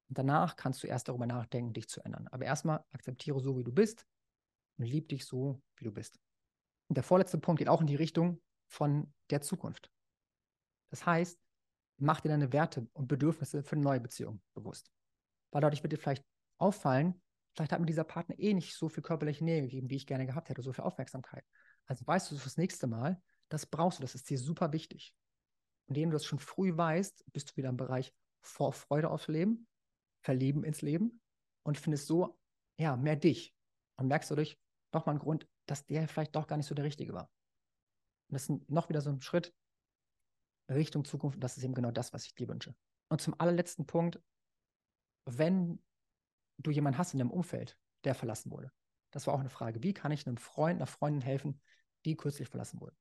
[0.09, 2.28] Und danach kannst du erst darüber nachdenken, dich zu ändern.
[2.30, 4.05] Aber erstmal akzeptiere so, wie du bist
[4.78, 6.19] und lieb dich so, wie du bist.
[6.88, 9.89] Und der vorletzte Punkt geht auch in die Richtung von der Zukunft.
[10.89, 11.39] Das heißt,
[11.97, 14.91] mach dir deine Werte und Bedürfnisse für eine neue Beziehung bewusst.
[15.51, 16.26] Weil dadurch wird dir vielleicht
[16.57, 17.21] auffallen,
[17.55, 20.26] vielleicht hat mir dieser Partner eh nicht so viel körperliche Nähe gegeben, wie ich gerne
[20.26, 21.45] gehabt hätte, so viel Aufmerksamkeit.
[21.86, 25.13] Also weißt du fürs nächste Mal, das brauchst du, das ist dir super wichtig.
[25.88, 29.67] Indem du das schon früh weißt, bist du wieder im Bereich Vorfreude aufs Leben,
[30.21, 31.21] Verlieben ins Leben
[31.63, 32.39] und findest so,
[32.78, 33.53] ja, mehr dich.
[33.97, 34.57] Und merkst du durch
[34.94, 37.30] nochmal einen Grund, dass der vielleicht doch gar nicht so der Richtige war.
[38.30, 39.54] Und das ist noch wieder so ein Schritt,
[40.70, 41.38] Richtung Zukunft.
[41.38, 42.76] Und das ist eben genau das, was ich dir wünsche.
[43.10, 44.20] Und zum allerletzten Punkt,
[45.26, 45.82] wenn
[46.58, 48.72] du jemanden hast in deinem Umfeld, der verlassen wurde.
[49.12, 49.84] Das war auch eine Frage.
[49.84, 51.62] Wie kann ich einem Freund, einer Freundin helfen,
[52.06, 52.96] die kürzlich verlassen wurde?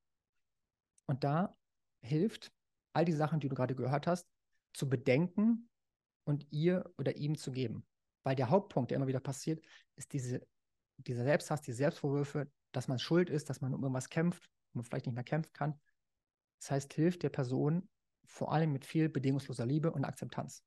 [1.07, 1.55] Und da
[2.03, 2.53] hilft
[2.93, 4.29] all die Sachen, die du gerade gehört hast,
[4.75, 5.69] zu bedenken
[6.25, 7.87] und ihr oder ihm zu geben.
[8.25, 9.65] Weil der Hauptpunkt, der immer wieder passiert,
[9.97, 10.47] ist diese,
[10.99, 14.85] dieser Selbsthass, die Selbstvorwürfe, dass man schuld ist, dass man um irgendwas kämpft und man
[14.85, 15.81] vielleicht nicht mehr kämpfen kann.
[16.61, 17.89] Das heißt, hilft der Person
[18.25, 20.65] vor allem mit viel bedingungsloser Liebe und Akzeptanz.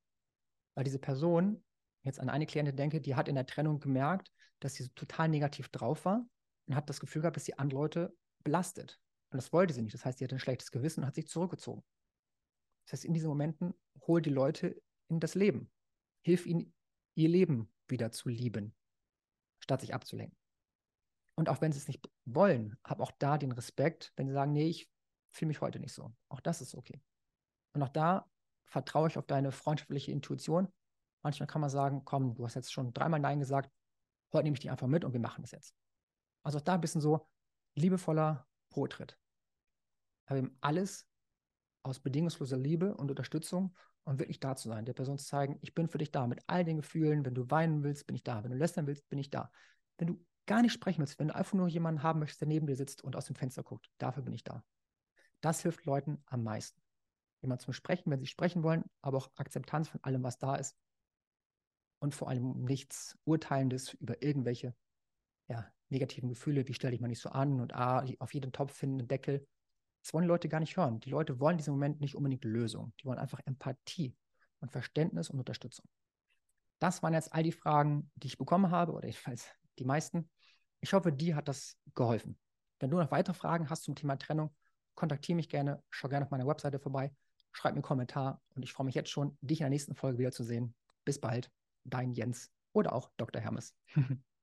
[0.75, 1.63] Weil diese Person,
[2.03, 5.69] jetzt an eine Klientin denke, die hat in der Trennung gemerkt, dass sie total negativ
[5.69, 6.25] drauf war
[6.67, 8.99] und hat das Gefühl gehabt, dass sie andere Leute belastet.
[9.31, 9.93] Und das wollte sie nicht.
[9.93, 11.83] Das heißt, sie hatte ein schlechtes Gewissen und hat sich zurückgezogen.
[12.85, 13.73] Das heißt, in diesen Momenten
[14.07, 15.71] hol die Leute in das Leben.
[16.21, 16.73] Hilf ihnen,
[17.15, 18.75] ihr Leben wieder zu lieben,
[19.65, 20.37] statt sich abzulenken.
[21.35, 24.53] Und auch wenn sie es nicht wollen, hab auch da den Respekt, wenn sie sagen,
[24.53, 24.89] nee, ich
[25.31, 26.13] fühle mich heute nicht so.
[26.29, 27.01] Auch das ist okay.
[27.73, 28.29] Und auch da
[28.67, 30.71] vertraue ich auf deine freundschaftliche Intuition.
[31.23, 33.69] Manchmal kann man sagen, komm, du hast jetzt schon dreimal Nein gesagt,
[34.31, 35.75] heute nehme ich dich einfach mit und wir machen das jetzt.
[36.43, 37.27] Also auch da ein bisschen so
[37.75, 39.17] liebevoller Pro-Tritt.
[40.27, 41.07] Aber eben alles
[41.83, 45.73] aus bedingungsloser Liebe und Unterstützung und wirklich da zu sein, der Person zu zeigen, ich
[45.73, 47.25] bin für dich da mit all den Gefühlen.
[47.25, 48.43] Wenn du weinen willst, bin ich da.
[48.43, 49.51] Wenn du lästern willst, bin ich da.
[49.97, 52.67] Wenn du gar nicht sprechen willst, wenn du einfach nur jemanden haben möchtest, der neben
[52.67, 54.63] dir sitzt und aus dem Fenster guckt, dafür bin ich da.
[55.41, 56.79] Das hilft Leuten am meisten.
[57.41, 60.75] Jemand zum Sprechen, wenn sie sprechen wollen, aber auch Akzeptanz von allem, was da ist.
[61.99, 64.75] Und vor allem nichts Urteilendes über irgendwelche
[65.47, 68.73] ja, negativen Gefühle, wie stelle ich mal nicht so an und ah, auf jeden Topf
[68.73, 69.47] finden einen Deckel.
[70.05, 70.99] Das wollen die Leute gar nicht hören.
[70.99, 72.93] Die Leute wollen in diesem Moment nicht unbedingt Lösung.
[72.99, 74.15] Die wollen einfach Empathie
[74.59, 75.87] und Verständnis und Unterstützung.
[76.77, 79.49] Das waren jetzt all die Fragen, die ich bekommen habe, oder jedenfalls
[79.79, 80.29] die meisten.
[80.79, 82.37] Ich hoffe, dir hat das geholfen.
[82.79, 84.55] Wenn du noch weitere Fragen hast zum Thema Trennung,
[84.93, 87.11] kontaktiere mich gerne, schau gerne auf meiner Webseite vorbei,
[87.51, 90.19] schreib mir einen Kommentar und ich freue mich jetzt schon, dich in der nächsten Folge
[90.19, 90.75] wiederzusehen.
[91.03, 91.49] Bis bald,
[91.83, 93.41] dein Jens oder auch Dr.
[93.41, 93.75] Hermes.